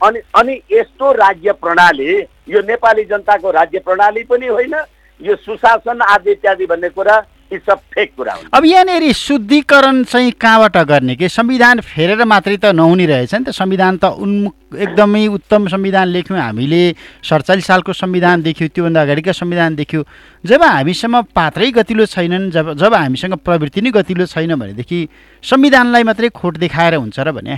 अनि 0.00 0.20
अनि 0.34 0.60
यस्तो 0.72 1.12
राज्य 1.12 1.52
प्रणाली 1.54 2.18
यो 2.48 2.60
नेपाली 2.62 3.04
जनताको 3.04 3.50
राज्य 3.50 3.78
प्रणाली 3.78 4.22
पनि 4.24 4.46
होइन 4.46 4.74
यो 5.20 5.36
सुशासन 5.36 6.00
आदि 6.02 6.30
इत्यादि 6.30 6.66
भन्ने 6.66 6.88
कुरा 6.88 7.16
अब 7.52 8.64
यहाँनिर 8.64 9.12
शुद्धिकरण 9.12 10.02
चाहिँ 10.04 10.30
कहाँबाट 10.32 10.76
गर्ने? 10.88 11.14
कि 11.16 11.28
संविधान 11.28 11.80
फेरेर 11.80 12.24
मात्रै 12.24 12.56
त 12.56 12.64
नहुने 12.74 13.06
रहेछ 13.06 13.34
नि 13.34 13.44
त? 13.44 13.50
संविधान 13.50 13.96
त 13.96 14.04
उन्मुख 14.04 14.54
एकदमै 14.74 15.26
उत्तम 15.26 15.68
संविधान 15.68 16.08
लेख्यौँ। 16.08 16.38
हामीले 16.40 16.82
सडचालिस 17.22 17.66
सालको 17.66 17.92
संविधान 17.92 18.42
देख्यौँ 18.42 18.68
त्योभन्दा 18.74 19.02
अगाडिका 19.02 19.32
संविधान 19.32 19.74
देख्यौँ। 19.76 20.04
जब 20.44 20.62
हामीसँग 20.62 21.14
पात्रै 21.34 21.70
गतिलो 21.70 22.06
छैनन् 22.06 22.50
जब 22.50 22.74
जब 22.74 22.94
हामीसँग 22.94 23.34
प्रवृत्ति 23.38 23.80
नै 23.80 23.90
गतिलो 23.90 24.26
छैन 24.26 24.54
भनेदेखि 24.54 25.08
संविधानलाई 25.44 26.02
मात्रै 26.02 26.28
खोट 26.34 26.58
देखाएर 26.58 26.94
हुन्छ 26.94 27.18
र 27.20 27.30
भने? 27.32 27.54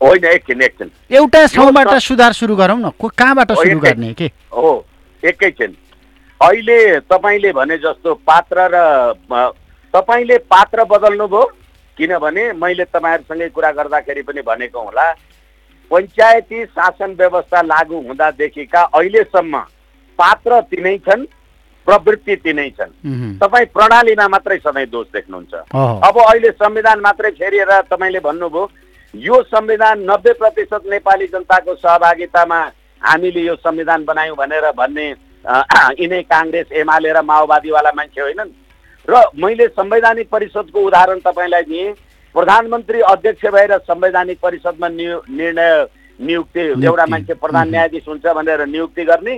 होइन 0.00 0.24
एकछिन 0.24 0.62
एकछिन 0.62 0.90
एउटा 1.16 1.46
ठाउँबाट 1.46 1.94
सुधार 2.00 2.32
सुरु 2.32 2.56
गरौँ 2.56 2.80
न। 2.80 2.90
कहाँबाट 3.00 3.52
सुरु 3.52 3.78
गर्ने? 3.80 4.12
के? 4.14 4.30
हो 4.52 4.84
एकैछिन 5.22 5.76
अहिले 6.40 6.78
तपाईँले 7.00 7.52
भने 7.52 7.76
जस्तो 7.78 8.14
पात्र 8.24 8.68
र 8.72 8.76
तपाईँले 9.94 10.36
पात्र 10.48 10.84
बदल्नुभयो? 10.84 11.44
किनभने 11.98 12.44
मैले 12.56 12.84
तपाईँहरूसँगै 12.86 13.48
कुरा 13.52 13.70
गर्दाखेरि 13.76 14.22
पनि 14.22 14.42
भनेको 14.42 14.80
होला 14.80 15.04
पञ्चायती 15.90 16.64
शासन 16.66 17.14
व्यवस्था 17.18 17.62
लागू 17.62 18.00
हुँदादेखिका 18.06 18.82
अहिलेसम्म 18.88 19.58
पात्र 20.18 20.60
तिनै 20.72 20.96
छन् 21.04 21.24
प्रवृत्ति 21.86 22.36
तिनै 22.36 22.68
छन्। 22.70 23.36
तपाईँ 23.36 23.66
प्रणालीमा 23.76 24.28
मात्रै 24.28 24.58
सधैँ 24.64 24.86
दोष 24.88 25.06
देख्नुहुन्छ। 25.12 25.54
अब 25.76 26.16
अहिले 26.24 26.50
संविधान 26.56 27.00
मात्रै 27.00 27.30
फेरिएर 27.36 27.72
तपाईँले 27.90 28.20
भन्नुभयो 28.24 28.70
यो 29.14 29.42
संविधान 29.44 30.04
नब्बे 30.10 30.32
प्रतिशत 30.40 30.82
नेपाली 30.88 31.26
जनताको 31.26 31.74
सहभागितामा 31.74 32.60
हामीले 33.02 33.40
यो 33.44 33.54
संविधान 33.58 34.04
बनायौँ 34.04 34.36
भनेर 34.36 34.70
भन्ने 34.72 35.12
यिनै 36.00 36.22
काङ्ग्रेस 36.24 36.72
एमाले 36.74 37.12
र 37.12 37.22
माओवादीवाला 37.22 37.90
मान्छे 37.96 38.20
होइनन् 38.20 38.50
र 39.08 39.22
मैले 39.36 39.66
संवैधानिक 39.70 40.28
परिषदको 40.28 40.80
उदाहरण 40.80 41.18
तपाईँलाई 41.20 41.62
दिएँ 41.64 41.92
प्रधानमन्त्री 42.34 43.00
अध्यक्ष 43.10 43.46
भएर 43.46 43.78
संवैधानिक 43.80 44.38
परिषदमा 44.42 44.88
नियु 44.90 45.16
निर्णय 45.30 45.86
नियुक्ति 46.20 46.60
एउटा। 46.60 47.06
मान्छे 47.06 47.34
प्रधान. 47.34 47.70
न्यायाधीश 47.70 48.08
हुन्छ 48.08 48.26
भनेर 48.28 48.66
नियुक्ति 48.66 49.04
गर्ने 49.04 49.36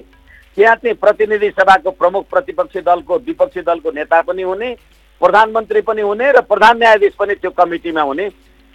त्यहाँ 0.57 0.75
चाहिँ 0.77 0.95
प्रतिनिधि 0.97 1.51
सभाको 1.51 1.91
प्रमुख 1.93 2.27
प्रतिपक्षी 2.31 2.81
दलको 2.81 3.19
विपक्षी 3.19 3.61
दलको 3.63 3.91
नेता 3.93 4.21
पनि 4.23 4.43
हुने 4.43 4.75
प्रधानमन्त्री 5.21 5.81
पनि 5.81 6.03
हुने 6.03 6.33
र 6.33 6.41
प्रधान 6.43 6.79
न्यायाधीश 6.79 7.15
पनि 7.15 7.35
त्यो 7.35 7.51
कमिटीमा 7.51 8.03
हुने 8.03 8.29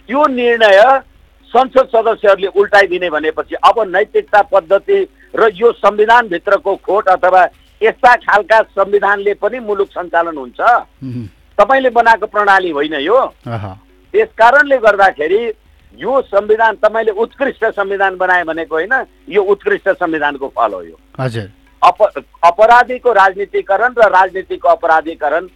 त्यो 0.08 0.26
निर्णय 0.32 0.80
संसद 1.50 1.88
सदस्यहरूले 1.92 2.46
उल्टाइदिने 2.56 3.10
भनेपछि 3.10 3.54
अब 3.62 3.80
नैतिकता 3.86 4.42
पद्धति 4.42 4.98
र 5.34 5.50
यो 5.54 5.72
संविधानभित्रको 5.72 6.74
खोट 6.76 7.08
अथवा 7.08 7.44
यस्ता 7.80 8.14
खालका 8.16 8.60
संविधानले 8.74 9.34
पनि 9.34 9.58
मुलुक 9.60 9.88
सञ्चालन 9.88 10.36
हुन्छ। 10.36 10.60
तपाईँले 11.58 11.90
बनाएको 11.90 12.26
प्रणाली 12.26 12.70
होइन 12.70 12.94
यो। 12.94 13.20
त्यस 13.46 14.28
कारणले 14.38 14.78
गर्दाखेरि 14.78 15.42
यो 15.94 16.20
संविधान 16.22 16.76
तपाईँले 16.82 17.12
उत्कृष्ट 17.12 17.64
संविधान 17.76 18.16
बनाए 18.16 18.44
भनेको 18.44 18.74
होइन 18.74 18.94
यो 19.28 19.42
उत्कृष्ट 19.42 19.88
संविधानको 19.88 20.48
फल 20.56 20.72
हो 20.72 20.82
यो। 20.82 20.96
हजुर। 21.20 21.48
अप 21.82 22.02
अपराधीको 22.44 23.12
राजनीतिकरण 23.12 23.94
र 23.98 24.08
राजनीतिको 24.10 24.68
अपराधीकरण 24.68 25.46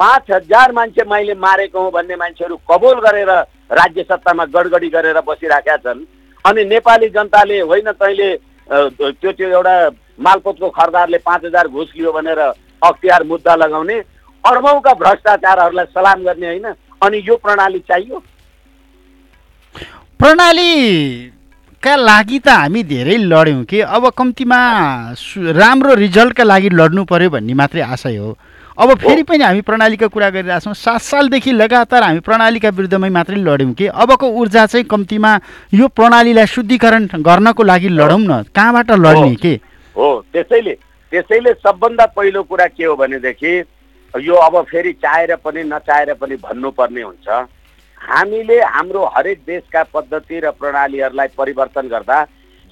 पाँच 0.00 0.30
हजार 0.30 0.72
मान्छे 0.72 1.04
मैले 1.04 1.34
मारेको 1.34 1.80
हुँ 1.80 1.90
भन्ने 1.92 2.16
मान्छेहरू 2.16 2.56
कबोल 2.70 3.00
गरेर 3.00 3.30
राज्य 3.72 4.02
सत्तामा 4.02 4.44
गडगडी 4.44 4.88
गरेर 4.88 5.20
बसिराखेका 5.20 5.76
छन् 5.76 6.04
अनि 6.44 6.64
नेपाली 6.64 7.08
जनताले 7.08 7.60
होइन 7.60 7.90
तैँले 7.92 8.34
त्यो 8.70 9.30
त्यो 9.32 9.48
एउटा 9.48 9.74
मालपोतको 10.20 10.68
खरदारले 10.70 11.18
पाँच 11.26 11.44
हजार 11.44 11.68
घुस 11.68 11.88
लियो 11.96 12.12
भनेर 12.12 12.38
अख्तियार 12.38 13.22
मुद्दा 13.24 13.54
लगाउने 13.56 13.96
अर्बौँका 14.44 14.92
भ्रष्टाचारहरूलाई 14.94 15.86
सलाम 15.94 16.22
गर्ने 16.24 16.46
होइन 16.46 16.66
अनि 17.02 17.18
यो 17.26 17.36
प्रणाली 17.44 17.78
चाहियो। 17.88 18.22
प्रणालीका 20.20 21.96
लागि 21.96 22.38
त 22.38 22.48
हामी 22.48 22.82
धेरै 22.84 23.16
लड्यौँ 23.18 23.64
कि 23.64 23.80
अब 23.80 24.08
कम्तीमा 24.18 24.58
राम्रो 25.60 25.94
रिजल्टका 25.94 26.44
लागि 26.44 26.68
लड्नु 26.72 27.04
पर्यो 27.04 27.30
भन्ने 27.30 27.54
मात्रै 27.54 27.82
आशय 27.82 28.16
हो। 28.16 28.30
अब 28.78 28.94
फेरि 28.98 29.22
पनि 29.22 29.44
हामी 29.44 29.60
प्रणालीको 29.60 30.08
कुरा 30.10 30.28
गरिरहेछौँ 30.34 30.72
सात 30.74 31.00
सालदेखि 31.00 31.52
लगातार 31.52 32.02
हामी 32.02 32.20
प्रणालीका 32.26 32.68
विरुद्धमै 32.68 33.08
मात्रै 33.08 33.36
लड्यौँ 33.38 33.72
कि? 33.72 33.86
अबको 33.86 34.26
ऊर्जा 34.26 34.64
चाहिँ 34.66 34.84
कम्तीमा 34.90 35.30
यो 35.74 35.88
प्रणालीलाई 35.94 36.46
शुद्धिकरण 36.46 37.06
गर्नको 37.22 37.62
लागि 37.62 37.88
लडौँ 37.88 38.18
न? 38.18 38.42
कहाँबाट 38.50 38.90
लड्ने। 38.90 39.34
के? 39.36 39.54
हो 39.94 40.08
त्यसैले 40.32 40.74
त्यसैले 41.12 41.52
सबभन्दा 41.62 42.06
पहिलो 42.18 42.42
कुरा 42.42 42.66
के 42.66 42.84
हो 42.84 42.96
भनेदेखि 42.96 43.52
यो 44.14 44.34
अब 44.42 44.62
फेरि 44.66 44.92
चाहेर 44.98 45.34
पनि 45.38 45.62
नचाहेर 45.70 46.14
पनि 46.18 46.36
भन्नुपर्ने 46.42 47.02
हुन्छ। 47.02 47.28
हामीले 48.00 48.60
हाम्रो 48.60 49.04
हरेक 49.16 49.38
देशका 49.46 49.82
पद्धति 49.94 50.40
र 50.40 50.50
प्रणालीहरूलाई 50.50 51.28
परिवर्तन 51.38 51.88
गर्दा 51.88 52.18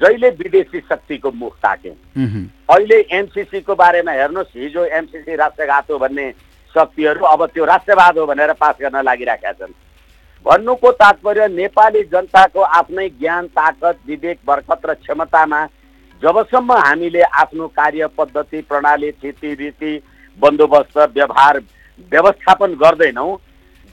जहिले 0.00 0.30
विदेशी 0.38 0.80
शक्तिको 0.80 1.30
मुख 1.32 1.56
ताक्यौँ 1.62 1.96
अहिले 2.70 2.98
एमसिसीको 3.18 3.74
बारेमा 3.74 4.12
हेर्नुहोस् 4.12 4.56
हिजो 4.56 4.84
एमसिसी 4.98 5.36
राष्ट्रघात 5.36 5.90
हो 5.90 5.98
भन्ने 5.98 6.30
शक्तिहरू 6.74 7.24
अब 7.26 7.46
त्यो 7.46 7.64
राष्ट्रवाद 7.64 8.18
हो 8.18 8.26
भनेर 8.26 8.52
पास 8.60 8.74
गर्न 8.80 9.02
लागिरहेका 9.04 9.52
छन्। 9.52 9.72
भन्नुको 10.46 10.90
तात्पर्य 10.92 11.46
नेपाली 11.48 12.02
जनताको 12.12 12.60
आफ्नै 12.78 13.08
ज्ञान 13.10 13.46
ताकत 13.52 13.98
विवेक 14.06 14.38
बर्खत 14.46 14.86
र 14.86 14.94
क्षमतामा 14.94 15.60
जबसम्म 16.22 16.72
हामीले 16.78 17.22
आफ्नो 17.42 17.66
कार्य 17.76 18.06
पद्धति 18.18 18.60
प्रणाली 18.68 19.10
स्थिति 19.10 19.54
रीति 19.60 19.92
बन्दोबस्त 20.38 20.98
व्यवहार 21.14 21.58
व्यवस्थापन 22.12 22.74
गर्दैनौँ 22.82 23.36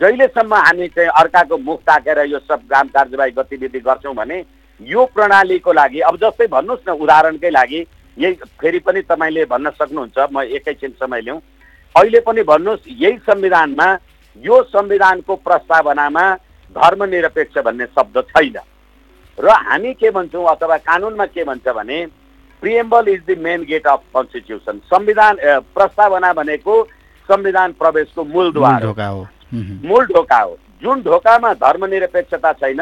जहिलेसम्म 0.02 0.54
हामी 0.56 0.88
चाहिँ 0.88 1.10
अर्काको 1.20 1.58
मुख 1.60 1.82
ताकेर 1.84 2.20
यो 2.26 2.40
सब 2.40 2.68
काम 2.72 2.88
कार्यवाही 2.96 3.32
गतिविधि 3.38 3.80
गर्छौँ 3.82 4.16
भने 4.16 4.42
यो 4.82 5.06
प्रणालीको 5.14 5.74
लागि 5.74 6.00
अब 6.00 6.16
जस्तै 6.18 6.48
भन्नुहोस् 6.48 6.88
न 6.88 6.92
उदाहरणकै 6.98 7.50
लागि 7.50 7.80
यही 8.18 8.34
फेरि 8.60 8.80
पनि 8.80 9.02
तपाईँले 9.02 9.46
भन्न 9.46 9.70
सक्नुहुन्छ 9.80 10.18
म 10.32 10.42
एकैछिन 10.58 10.92
समय 11.00 11.22
लिउँ। 11.22 11.40
अहिले 11.96 12.20
पनि 12.20 12.44
भन्नुहोस् 12.44 12.88
यही 12.88 13.18
संविधानमा 13.28 13.88
यो 14.38 14.62
संविधानको 14.66 15.36
प्रस्तावनामा 15.38 16.26
धर्मनिरपेक्ष 16.76 17.58
भन्ने 17.66 17.86
शब्द 17.88 18.18
छैन। 18.30 18.58
र 19.38 19.50
हामी 19.50 19.94
के 19.94 20.10
भन्छौँ 20.12 20.46
अथवा 20.48 20.78
कानुनमा 20.80 21.26
के 21.26 21.44
भन्छ 21.44 21.68
भने 21.70 22.06
preamble 22.64 23.08
is 23.08 23.22
the 23.28 23.38
main 23.40 23.64
gate 23.64 23.88
of 23.88 24.02
constitution 24.16 24.80
संविधान 24.86 25.38
प्रस्तावना 25.76 26.32
भनेको 26.34 26.84
संविधान 27.30 27.72
प्रवेशको 27.80 28.24
मूलद्वार 28.26 28.84
हो। 28.84 28.88
ढोका 28.88 29.08
हो। 29.08 29.28
मूल 29.54 30.06
ढोका 30.06 30.40
हो। 30.40 30.58
जुन 30.82 31.02
ढोकामा 31.04 31.54
धर्मनिरपेक्षता 31.56 32.52
छैन 32.54 32.82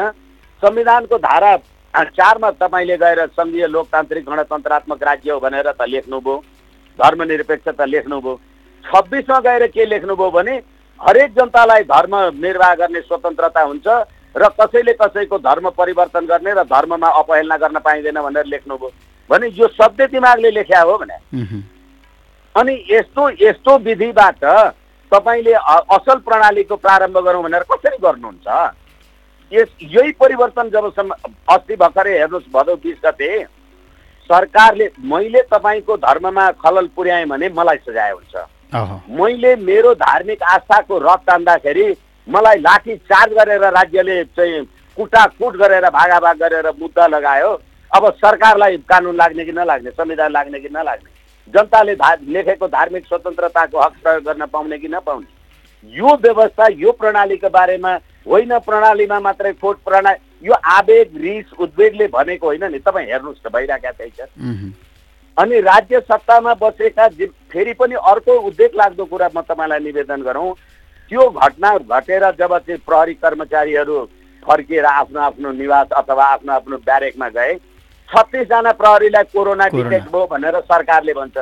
संविधानको 0.61 1.17
धारा 1.19 1.55
चारमा 1.97 2.49
तपाईँले 2.51 2.97
गएर 2.97 3.25
सङ्घीय 3.29 3.67
लोकतान्त्रिक 3.67 4.25
गणतन्त्रात्मक 4.25 5.03
राज्य 5.03 5.31
हो 5.31 5.39
भनेर 5.39 5.71
त 5.71 5.81
लेख्नुभयो। 5.87 6.35
धर्मनिरपेक्षता 6.99 7.85
लेख्नुभयो। 7.85 8.39
छब्बिसमा 8.83 9.39
गएर 9.39 9.67
के 9.67 9.85
लेख्नुभयो 9.85 10.29
भने 10.31 10.55
हरेक 10.99 11.33
जनतालाई 11.33 11.83
धर्म 11.85 12.15
निर्वाह 12.41 12.73
गर्ने 12.75 13.01
स्वतन्त्रता 13.01 13.61
हुन्छ 13.61 13.87
र 14.35 14.49
कसैले 14.59 14.93
कसैको 14.93 15.37
धर्म 15.39 15.69
परिवर्तन 15.73 16.25
गर्ने 16.25 16.53
र 16.53 16.63
धर्ममा 16.65 17.09
अपहेलना 17.21 17.57
गर्न 17.57 17.79
पाइँदैन 17.79 18.21
भनेर 18.21 18.45
लेख्नुभयो। 18.45 18.91
भने 19.29 19.47
यो 19.57 19.67
शब्द 19.73 20.01
दिमागले 20.11 20.51
लेख्या 20.51 20.81
हो 20.81 20.97
भने। 20.97 21.17
अनि 22.55 22.73
यस्तो 22.91 23.29
यस्तो 23.41 23.77
विधिबाट 23.77 24.43
तपाईँले 25.11 25.53
असल 25.97 26.17
प्रणालीको 26.19 26.75
प्रारम्भ 26.75 27.17
गरौँ 27.17 27.43
भनेर 27.43 27.63
कसरी 27.71 27.97
गर्नुहुन्छ? 27.97 28.47
यस 29.51 29.67
यही 29.81 30.11
परिवर्तन 30.13 30.69
जबसम्म 30.69 31.13
अस्ति 31.49 31.75
भर्खरै 31.75 32.17
हेर्नुहोस् 32.17 32.51
भदौ 32.53 32.75
बिस 32.77 32.97
गते 33.05 33.43
सरकारले 34.29 34.89
मैले 35.05 35.41
तपाईँको 35.51 35.97
धर्ममा 35.97 36.49
खलल 36.63 36.87
पुर्याएँ 36.95 37.25
भने 37.25 37.49
मलाई 37.49 37.77
सजाय 37.79 38.11
हुन्छ। 38.11 38.35
मैले 39.09 39.55
मेरो 39.57 39.93
धार्मिक 39.95 40.43
आस्थाको 40.45 40.97
रथ 40.99 41.23
तान्दाखेरि 41.27 41.85
मलाई 42.27 42.59
लाठी 42.59 42.95
चार्ज 43.07 43.33
गरेर 43.33 43.63
राज्यले 43.63 44.23
चाहिँ 44.25 44.63
कुटाकुट 44.97 45.55
गरेर 45.55 45.89
भागाभाग 45.89 46.37
गरेर 46.37 46.67
मुद्दा 46.79 47.07
लगायो। 47.07 47.53
अब 47.91 48.09
सरकारलाई 48.15 48.77
कानुन 48.89 49.15
लाग्ने 49.15 49.45
कि 49.45 49.51
नलाग्ने 49.53 49.91
संविधान 49.91 50.31
लाग्ने 50.31 50.59
कि 50.59 50.69
नलाग्ने? 50.69 51.09
जनताले 51.47 51.95
धा 51.95 52.13
लेखेको 52.27 52.67
धार्मिक 52.67 53.05
स्वतन्त्रताको 53.07 53.79
हक 53.79 53.93
प्रयोग 54.03 54.23
गर्न 54.23 54.45
पाउने 54.45 54.77
कि 54.77 54.87
नपाउने? 54.87 55.36
यो 55.95 56.15
व्यवस्था 56.23 56.67
यो 56.75 56.91
प्रणालीको 56.91 57.49
बारेमा 57.49 57.93
होइन 58.27 58.57
प्रणालीमा 58.65 59.19
मात्रै 59.19 59.51
खोट 59.61 59.77
प्रणाली 59.85 60.47
यो 60.47 60.53
आवेग 60.71 61.15
रिस 61.21 61.53
उद्वेगले 61.59 62.07
भनेको 62.07 62.45
होइन 62.45 62.63
नि। 62.71 62.79
तपाईँ 62.79 63.07
हेर्नुहोस् 63.07 63.43
त 63.43 63.51
भइरहेका 63.53 63.91
त्यही 63.91 64.11
छ 64.17 64.21
उहुँ, 64.21 64.71
अनि 65.37 65.59
राज्य 65.61 65.99
सत्तामा 66.01 66.53
बसेका 66.61 67.07
फेरि 67.51 67.73
पनि 67.79 67.95
अर्को 68.03 68.33
उद्वेग 68.47 68.75
लाग्दो 68.75 69.05
कुरा 69.05 69.29
म 69.35 69.41
तपाईँलाई 69.43 69.79
निवेदन 69.79 70.21
गरौँ। 70.23 70.53
त्यो 71.09 71.29
घटना 71.29 71.77
घटेर 71.79 72.23
जब 72.35 72.57
चाहिँ 72.57 72.79
प्रहरी 72.85 73.13
कर्मचारीहरू 73.15 73.97
फर्किएर 74.43 74.85
आफ्नो 74.85 75.19
आफ्नो 75.19 75.51
निवास 75.51 75.87
अथवा 75.97 76.25
आफ्नो 76.25 76.53
आफ्नो 76.53 76.77
ब्यारेकमा 76.77 77.27
गए 77.29 77.53
छत्तिसजना 78.09 78.71
प्रहरीलाई 78.71 79.23
कोरोना। 79.31 79.67
डिटेक्ट 79.67 80.07
भयो 80.07 80.25
भनेर 80.27 80.59
सरकारले 80.63 81.13
भन्छ। 81.13 81.37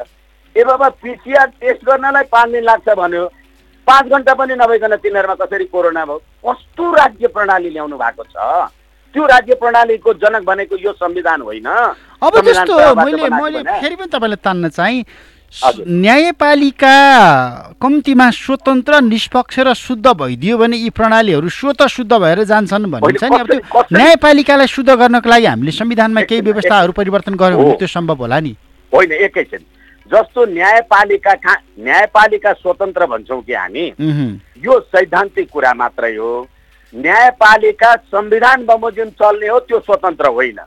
ए 0.56 0.64
बाबा 0.64 0.90
पिसिआर 1.02 1.48
टेस्ट 1.62 1.86
गर्नलाई 1.86 2.24
पाँच 2.32 2.50
दिन 2.52 2.64
लाग्छ 2.64 2.90
भन्यो। 2.96 3.26
पाँच 3.88 4.06
घन्टा 4.12 4.34
पनि 4.34 4.56
नभइकन 4.56 4.96
तिनीहरूमा 5.04 5.36
कसरी 5.46 5.66
कोरोना 5.74 6.06
भयो 6.06 6.18
कस्तो 6.46 6.92
राज्य 6.94 7.28
प्रणाली 7.36 7.70
ल्याउनु 7.70 7.98
भएको 7.98 8.24
छ 8.24 8.36
त्यो 9.14 9.26
राज्य 9.26 9.54
प्रणालीको 9.56 10.14
जनक 10.22 10.44
भनेको 10.46 10.76
यो 10.78 10.92
संविधान 10.94 11.42
होइन 11.42 11.68
अब 11.68 12.34
जस्तो 12.46 12.74
मैले 12.96 13.30
मैले। 13.30 13.64
फेरि 13.64 13.96
पनि 13.96 14.08
तपाईँलाई 14.12 14.42
तान्न 14.44 14.70
चाहिँ। 14.70 15.06
न्यायपालिका 15.88 16.96
कम्तीमा 17.82 18.30
स्वतन्त्र 18.32 19.00
निष्पक्ष 19.02 19.60
र 19.60 19.74
शुद्ध 19.74 20.08
भइदियो 20.20 20.58
भने 20.58 20.78
यी 20.78 20.90
प्रणालीहरू 20.90 21.50
स्वत 21.50 21.82
शुद्ध 21.88 22.12
भएर 22.14 22.44
जान्छन् 22.44 22.92
भनिन्छ 22.92 23.24
नि 23.24 23.40
अब 23.40 23.48
त्यो 23.52 23.84
न्यायपालिकालाई 23.94 24.68
शुद्ध 24.68 24.90
गर्नको 24.90 25.30
लागि 25.30 25.46
हामीले 25.46 25.72
संविधानमा 25.72 26.22
केही 26.28 26.42
व्यवस्थाहरू 26.42 26.92
परिवर्तन 26.92 27.36
गऱ्यौँ 27.40 27.64
भने। 27.64 27.78
त्यो 27.80 27.88
सम्भव 27.88 28.20
होला 28.20 28.40
नि 28.40 28.56
होइन 28.92 29.12
एकैछिन 29.22 29.64
जस्तो 30.08 30.46
न्यायपालिका 30.46 31.34
कहाँ 31.34 31.56
न्यायपालिका 31.80 32.54
स्वतन्त्र 32.54 33.06
भन्छौँ 33.06 33.42
कि 33.42 33.54
हामी 33.54 33.86
यो 34.66 34.80
सैद्धान्तिक 34.80 35.50
कुरा 35.50 35.74
मात्रै 35.74 36.16
हो। 36.16 36.48
न्यायपालिका 36.94 37.96
संविधान 37.96 38.66
बमोजिम 38.66 39.10
चल्ने 39.20 39.48
हो 39.48 39.60
त्यो 39.60 39.80
स्वतन्त्र 39.80 40.28
होइन। 40.28 40.60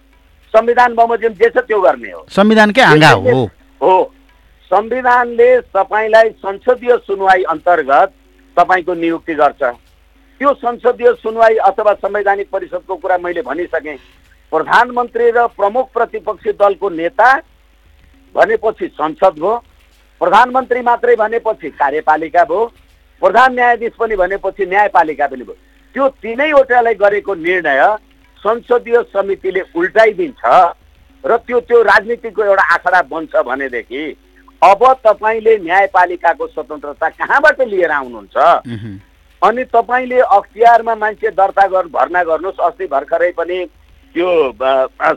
संविधान 0.54 0.94
बमोजिम 0.94 1.32
जे 1.32 1.48
छ 1.48 1.58
त्यो 1.58 1.80
गर्ने 1.80 2.10
हो। 2.10 2.26
संविधानकै 2.30 2.82
आँगा 2.82 3.10
हो। 3.10 3.44
हो। 3.80 4.12
संविधानले 4.70 5.60
तपाईँलाई 5.74 6.30
संसदीय 6.38 6.96
सुनवाई 7.06 7.42
अन्तर्गत 7.42 8.12
तपाईँको 8.56 8.94
नियुक्ति 8.94 9.34
गर्छ। 9.34 9.62
त्यो 9.62 10.52
संसदीय 10.54 11.12
सुनवाई 11.22 11.54
अथवा 11.68 11.92
संवैधानिक 11.94 12.50
परिषदको 12.50 12.96
कुरा 12.96 13.18
मैले 13.18 13.42
भनिसकेँ। 13.42 13.96
प्रधानमन्त्री 14.52 15.30
र 15.30 15.46
प्रमुख 15.56 15.92
प्रतिपक्षी 15.94 16.52
दलको 16.52 16.88
नेता 16.90 17.30
भनेपछि 18.34 18.86
संसद 18.94 19.34
भयो 19.38 19.54
प्रधानमन्त्री 20.20 20.80
मात्रै 20.82 21.16
भनेपछि 21.16 21.70
कार्यपालिका 21.72 22.44
भयो 22.44 22.64
प्रधान 23.22 23.54
न्यायाधीश 23.54 23.92
पनि 23.98 24.16
भनेपछि 24.16 24.66
न्यायपालिका 24.66 25.26
पनि 25.26 25.44
भयो। 25.44 25.56
त्यो 25.94 26.08
तिनैवटालाई 26.22 26.94
गरेको 26.94 27.34
निर्णय 27.34 27.82
संसदीय 28.40 29.02
समितिले 29.12 29.62
उल्टाइदिन्छ 29.74 30.42
र 31.24 31.36
त्यो 31.46 31.60
त्यो 31.60 31.82
राजनीतिको 31.82 32.44
एउटा 32.44 32.64
आँकडा 32.74 33.00
बन्छ 33.10 33.36
भनेदेखि 33.46 34.02
अब 34.62 34.82
तपाईँले 35.04 35.56
न्यायपालिकाको 35.58 36.46
स्वतन्त्रता 36.46 37.08
कहाँबाट 37.10 37.60
लिएर 37.62 37.90
आउनुहुन्छ? 37.90 38.36
अनि 39.42 39.64
तपाईँले 39.74 40.18
अख्तियारमा 40.18 40.94
मान्छे 40.94 41.30
दर्ता 41.30 41.66
गर्नु 41.66 41.90
भर्ना 41.90 42.22
गर्नुहोस्। 42.22 42.60
अस्ति 42.66 42.86
भर्खरै 42.86 43.30
पनि 43.38 43.58
त्यो 44.14 44.30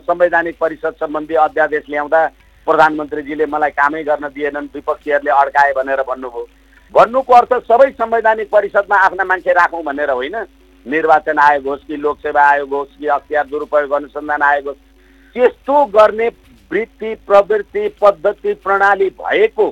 संवैधानिक 0.05 0.55
परिषद 0.61 0.93
सम्बन्धी 0.99 1.35
अध्यादेश 1.41 1.83
ल्याउँदा 1.89 2.21
प्रधानमन्त्रीजीले 2.67 3.45
मलाई 3.45 3.71
कामै 3.71 4.03
गर्न 4.03 4.27
दिएनन् 4.29 4.73
विपक्षीहरूले 4.73 5.31
अड्काए 5.31 5.71
भनेर 5.73 6.01
भन्नुभयो। 6.07 6.47
भन्नुको 6.93 7.33
अर्थ 7.33 7.53
सबै 7.67 7.89
संवैधानिक 7.91 8.49
परिषदमा 8.51 8.97
आफ्ना 8.99 9.23
मान्छे 9.23 9.53
राखौँ 9.53 9.83
भनेर 9.83 10.09
होइन। 10.11 10.35
निर्वाचन 10.85 11.39
आयोग 11.39 11.67
होस् 11.67 11.85
कि 11.87 11.97
लोकसेवा 11.97 12.41
आयोग 12.43 12.73
होस् 12.73 12.97
कि 12.99 13.07
अख्तियार 13.07 13.45
दुरुपयोग 13.47 13.91
अनुसन्धान 13.91 14.41
आयोग 14.41 14.67
होस् 14.67 14.77
त्यस्तो 15.35 15.85
गर्ने 15.93 16.27
वृत्ति 16.71 17.13
प्रवृत्ति 17.27 17.87
पद्धति 18.01 18.53
प्रणाली 18.63 19.09
भएको 19.19 19.67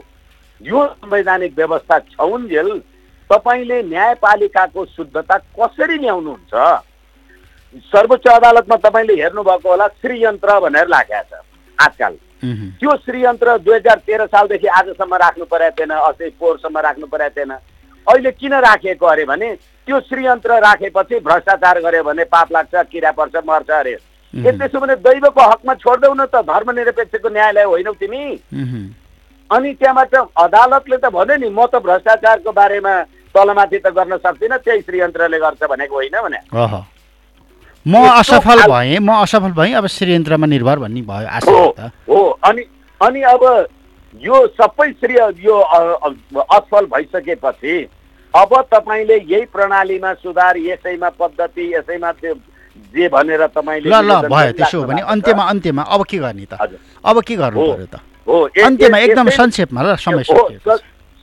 यो 0.62 0.86
संवैधानिक 0.88 1.56
व्यवस्था 1.58 2.00
छौन्जेल 2.14 2.70
तपाईँले 3.30 3.82
न्यायपालिकाको 3.84 4.86
शुद्धता 4.86 5.38
कसरी 5.58 5.98
ल्याउनुहुन्छ? 5.98 6.54
सर्वोच्च 7.86 8.28
अदालतमा 8.28 8.76
तपाईँले 8.84 9.22
हेर्नुभएको 9.22 9.70
होला 9.70 9.88
श्रीयन्त्र 10.02 10.60
भनेर 10.60 10.88
राखेको 10.88 11.24
छ 11.30 11.42
आजकल। 11.78 12.18
त्यो 12.42 12.96
श्रीयन्त्र 12.98 13.58
दुई 13.60 13.76
हजार 13.76 13.98
तेह्र 14.08 14.26
सालदेखि 14.28 14.68
आजसम्म 14.80 15.16
राख्नु 15.16 15.46
परेको 15.46 15.76
थिएन 15.78 15.92
अझै 15.92 16.30
पोहोरसम्म 16.40 16.78
राख्नु 16.80 17.08
परेको 17.08 17.36
थिएन। 17.36 17.52
अहिले 18.08 18.32
किन 18.32 18.54
राखिएको 18.62 19.06
अरे 19.06 19.26
भने 19.26 19.50
त्यो 19.88 20.00
श्रीयन्त्र 20.02 20.60
राखेपछि 20.62 21.20
भ्रष्टाचार 21.20 21.80
गर्यो 21.82 22.04
भने 22.04 22.24
पाप 22.26 22.52
लाग्छ 22.52 22.76
किरा 22.92 23.12
पर्छ 23.12 23.36
मर्छ 23.44 23.70
अरे। 23.72 23.96
त्यसो 24.34 24.80
भने 24.80 24.96
दैवको 25.02 25.42
हकमा 25.42 25.74
छोड्देऊ 25.76 26.14
न 26.14 26.26
त 26.26 26.46
धर्मनिरपेक्षको 26.46 27.30
न्यायालय 27.30 27.64
होइनौ 27.64 27.94
तिमी। 27.98 28.22
उहुँ, 28.54 28.84
अनि 29.50 29.74
त्यहाँबाट 29.74 30.16
अदालतले 30.16 30.98
त 30.98 31.06
भन्यो 31.10 31.38
नि 31.38 31.50
म 31.50 31.66
त 31.66 31.82
भ्रष्टाचारको 31.82 32.52
बारेमा 32.52 32.94
तलमाथि 33.36 33.78
त 33.80 33.88
गर्न 33.90 34.18
सक्दिनँ 34.18 34.58
त्यही 34.62 34.82
श्रीयन्त्रले 34.82 35.40
गर्छ 35.40 35.62
भनेको 35.66 35.96
होइन 35.96 36.16
भने। 36.22 36.40
म 37.88 37.96
असफल 38.20 38.62
भएँ 38.70 38.98
म 39.00 39.12
असफल 39.24 39.52
भएँ 39.58 39.74
अब 39.80 39.86
श्रीयन्त्रमा 39.88 40.46
निर्भर 40.48 40.80
भन्ने 40.80 41.02
भयो 41.02 41.28
आशा 41.38 41.52
हो 42.10 42.24
अनि 42.50 42.64
अनि 43.02 43.22
अब 43.34 43.44
यो 44.24 44.36
सबै 44.60 44.92
श्रेय 45.00 45.20
यो 45.46 45.56
असफल 45.60 46.86
भइसकेपछि 46.94 47.76
अब 48.34 48.56
तपाईँले 48.74 49.16
यही 49.32 49.46
प्रणालीमा 49.54 50.14
सुधार 50.24 50.58
यसैमा 50.58 51.10
पद्धति 51.20 51.74
यसैमा 51.74 52.12
त्यो 52.20 52.34
जे 52.94 53.08
भनेर 53.16 53.46
तपाईँले 53.56 53.90
ल 53.90 54.02
ल 54.12 54.28
भयो 54.28 54.52
त्यसो 54.60 54.78
हो 54.80 54.86
भने। 54.88 55.02
अन्त्यमा 55.14 55.44
अन्त्यमा 55.50 55.82
अब 55.96 56.04
के 56.10 56.18
गर्ने 56.18 56.46
त 56.52 56.54
अब 57.06 57.22
के 57.28 57.36
गर्नु। 57.36 57.62
पर्यो 57.74 57.86
त 57.94 57.96
हो 58.28 58.38
अन्त्यमा 58.66 58.98
एकदम 59.08 59.30
संक्षेपमा 59.40 59.82
ल 59.82 59.96
समय 60.04 60.24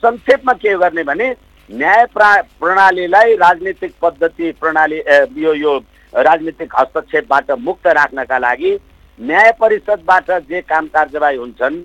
संक्षेपमा 0.03 0.53
के 0.61 0.73
गर्ने 0.77 1.03
भने 1.03 1.27
न्याय 1.69 2.05
प्रा- 2.13 2.43
प्रणालीलाई 2.59 3.35
राजनीतिक 3.35 3.93
पद्धति 4.01 4.51
प्रणाली 4.59 4.99
यो 5.43 5.53
यो 5.53 5.79
राजनीतिक 6.13 6.73
हस्तक्षेपबाट 6.75 7.51
मुक्त 7.59 7.87
राख्नका 7.97 8.37
लागि 8.39 8.77
न्याय 9.19 9.51
परिषदबाट 9.59 10.31
जे 10.49 10.61
काम 10.63 10.87
कार्यवाही 10.93 11.37
हुन्छन् 11.37 11.81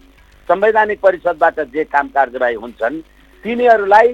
संवैधानिक 0.49 1.01
परिषदबाट 1.01 1.61
जे 1.73 1.85
काम 1.85 2.09
कार्यवाही 2.15 2.55
हुन्छन् 2.55 3.01
तिनीहरूलाई 3.45 4.09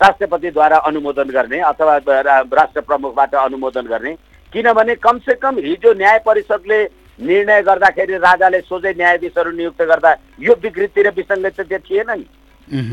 राष्ट्रपतिद्वारा 0.00 0.76
अनुमोदन 0.88 1.30
गर्ने 1.30 1.58
अथवा 1.70 1.96
राष्ट्र 2.06 2.80
प्रमुखबाट 2.80 3.34
अनुमोदन 3.36 3.86
गर्ने। 3.86 4.14
किनभने 4.52 4.94
कमसेकम 4.96 5.58
हिजो 5.64 5.92
न्याय 5.94 6.18
परिषदले 6.26 6.82
निर्णय 7.18 7.62
गर्दाखेरि 7.62 8.16
राजाले 8.18 8.60
सोझै 8.62 8.92
न्यायाधीशहरू 8.96 9.50
नियुक्त 9.52 9.82
गर्दा 9.90 10.14
यो 10.40 10.54
विकृति 10.62 11.02
र 11.02 11.10
विसङ्गति 11.16 11.62
त्यो 11.62 11.78
थिएन 11.78 12.10
नि। 12.10 12.24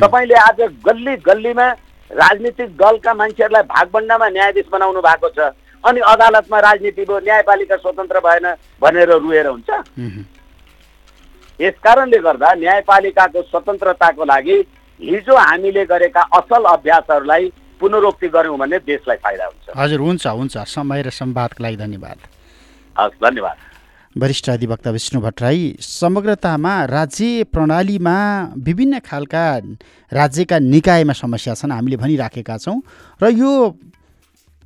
तपाईँले 0.01 0.35
आज 0.37 0.59
गल्ली 0.85 1.15
गल्लीमा 1.23 1.67
राजनीतिक 2.11 2.75
दलका 2.77 3.13
मान्छेहरूलाई 3.13 3.63
भागभण्डामा 3.71 4.27
न्यायाधीश 4.29 4.67
बनाउनु 4.71 5.01
भएको 5.01 5.29
छ। 5.29 5.39
अनि 5.88 6.00
अदालतमा 6.13 6.60
राजनीति 6.60 7.04
भयो 7.04 7.19
न्यायपालिका 7.19 7.76
स्वतन्त्र 7.78 8.19
भएन 8.19 8.45
भनेर 8.82 9.12
रुएर 9.17 9.47
हुन्छ। 9.47 9.69
यस 11.60 11.78
कारणले 11.84 12.17
गर्दा 12.21 12.54
न्यायपालिकाको 12.54 13.41
स्वतन्त्रताको 13.41 14.23
लागि 14.26 14.58
हिजो 15.00 15.36
हामीले 15.38 15.86
गरेका 15.86 16.21
असल 16.38 16.63
अभ्यासहरूलाई 16.65 17.52
पुनरोक्ति 17.82 18.28
गऱ्यौँ 18.28 18.58
भने 18.58 18.78
देशलाई 18.86 19.17
फाइदा 19.23 19.45
हुन्छ। 19.45 19.65
हजुर 19.78 20.00
हुन्छ 20.02 20.28
हुन्छ। 20.28 20.58
समय 20.58 21.02
र 21.02 21.10
संवादको 21.10 21.63
लागि 21.63 21.78
धन्यवाद। 21.78 22.17
हस् 22.95 23.21
धन्यवाद। 23.23 23.58
वरिष्ठ 24.15 24.50
अधिवक्ता 24.50 24.89
विष्णु 24.91 25.21
भट्टराई 25.21 25.76
समग्रतामा 25.80 26.73
राज्य 26.89 27.43
प्रणालीमा 27.54 28.17
विभिन्न 28.65 29.00
खालका 29.06 29.45
राज्यका 30.12 30.58
निकायमा 30.60 31.13
समस्या 31.13 31.54
छन् 31.54 31.71
हामीले 31.71 31.97
भनिराखेका 31.97 32.58
छौँ। 32.58 32.82
र 33.21 33.30
यो 33.30 33.52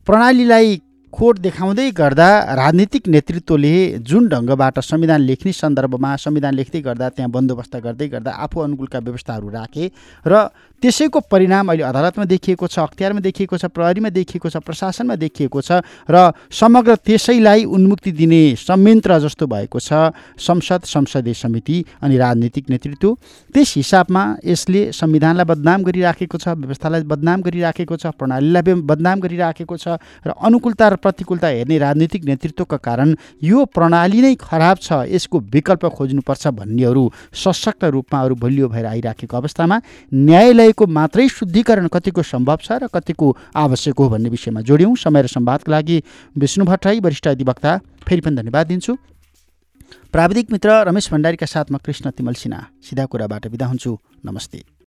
प्रणालीलाई 0.08 0.82
खोट 1.14 1.40
देखाउँदै 1.40 1.90
गर्दा 1.92 2.28
राजनीतिक 2.56 3.08
नेतृत्वले 3.08 3.74
जुन 4.02 4.28
ढङ्गबाट 4.30 4.80
संविधान 4.82 5.22
लेख्ने 5.22 5.52
सन्दर्भमा 5.54 6.16
संविधान 6.18 6.54
लेख्दै 6.54 6.82
गर्दा 6.82 7.10
त्यहाँ 7.12 7.32
बन्दोबस्त 7.32 7.76
गर्दै 7.78 8.08
गर्दा 8.10 8.32
आफू 8.40 8.60
अनुकूलका 8.62 9.00
व्यवस्थाहरू 9.02 9.50
राखे 9.52 9.92
र 10.26 10.44
त्यसैको 10.82 11.20
परिणाम 11.32 11.70
अहिले 11.70 11.84
अदालतमा 11.84 12.26
देखिएको 12.26 12.68
छ 12.68 12.80
अख्तियारमा 12.82 13.20
देखिएको 13.22 13.58
छ 13.58 13.66
प्रहरीमा 13.70 14.10
देखिएको 14.10 14.50
छ 14.50 14.58
प्रशासनमा 14.66 15.16
देखिएको 15.16 15.62
छ 15.62 15.82
र 16.10 16.32
समग्र 16.50 16.96
त्यसैलाई 17.06 17.64
उन्मुक्ति 17.68 18.12
दिने 18.12 18.42
संयन्त्र 18.58 19.20
जस्तो 19.20 19.48
भएको 19.48 19.80
छ 19.80 20.10
संसद 20.40 20.82
संसदीय 20.86 21.34
समिति 21.34 21.78
अनि 22.02 22.18
राजनीतिक 22.18 22.70
नेतृत्व। 22.70 23.14
त्यस 23.56 23.74
हिसाबमा 23.76 24.24
यसले 24.46 24.82
संविधानलाई 24.92 25.46
बदनाम 25.46 25.84
गरिराखेको 25.84 26.38
छ 26.38 26.48
व्यवस्थालाई 26.58 27.04
बदनाम 27.04 27.42
गरिराखेको 27.42 27.98
छ 27.98 28.14
प्रणालीलाई 28.18 28.74
बदनाम 28.82 29.20
गरिराखेको 29.20 29.78
छ 29.78 30.02
र 30.26 30.34
अनुकूलता 30.34 30.88
र 30.88 30.96
प्रतिकूलता 30.98 31.48
हेर्ने 31.48 31.78
राजनीतिक 31.78 32.26
नेतृत्वका 32.26 32.78
कारण 32.80 33.16
यो 33.44 33.66
प्रणाली 33.70 34.22
नै 34.22 34.34
खराब 34.40 34.78
छ 34.82 35.06
यसको 35.14 35.40
विकल्प 35.54 35.86
खोज्नुपर्छ 35.94 36.48
भन्नेहरू 36.58 37.04
सशक्त 37.38 37.84
रूपमा 37.94 38.22
अरू 38.22 38.36
बलियो 38.42 38.68
भएर 38.70 38.86
आइराखेको 38.86 39.38
अवस्थामा 39.38 39.82
न्यायालयको 40.72 40.86
मात्रै 40.88 41.28
शुद्धिकरण 41.28 41.88
कतिको 41.88 42.22
सम्भव 42.24 42.60
छ 42.64 42.72
र 42.72 42.88
कतिको 42.88 43.28
आवश्यक 43.56 43.96
हो 44.00 44.06
भन्ने 44.10 44.30
विषयमा 44.30 44.62
जोड्यौँ। 44.64 44.96
समय 44.96 45.22
र 45.22 45.28
संवादका 45.28 45.72
लागि 45.72 45.98
विष्णु 46.38 46.66
भट्टराई 46.66 47.00
वरिष्ठ 47.00 47.28
अधिवक्ता 47.28 47.72
फेरि 48.08 48.22
पनि 48.22 48.36
धन्यवाद 48.36 48.66
दिन्छु। 48.68 48.96
प्राविधिक 50.12 50.52
मित्र 50.52 50.70
रमेश 50.88 51.12
भण्डारीका 51.12 51.46
साथमा 51.46 51.78
कृष्ण 51.84 52.12
तिमल 52.12 52.34
सिन्हा। 52.34 52.62
सिधा 52.84 53.06
कुराबाट 53.06 53.48
बिदा 53.48 53.66
हुन्छु। 53.68 53.92
नमस्ते। 54.26 54.80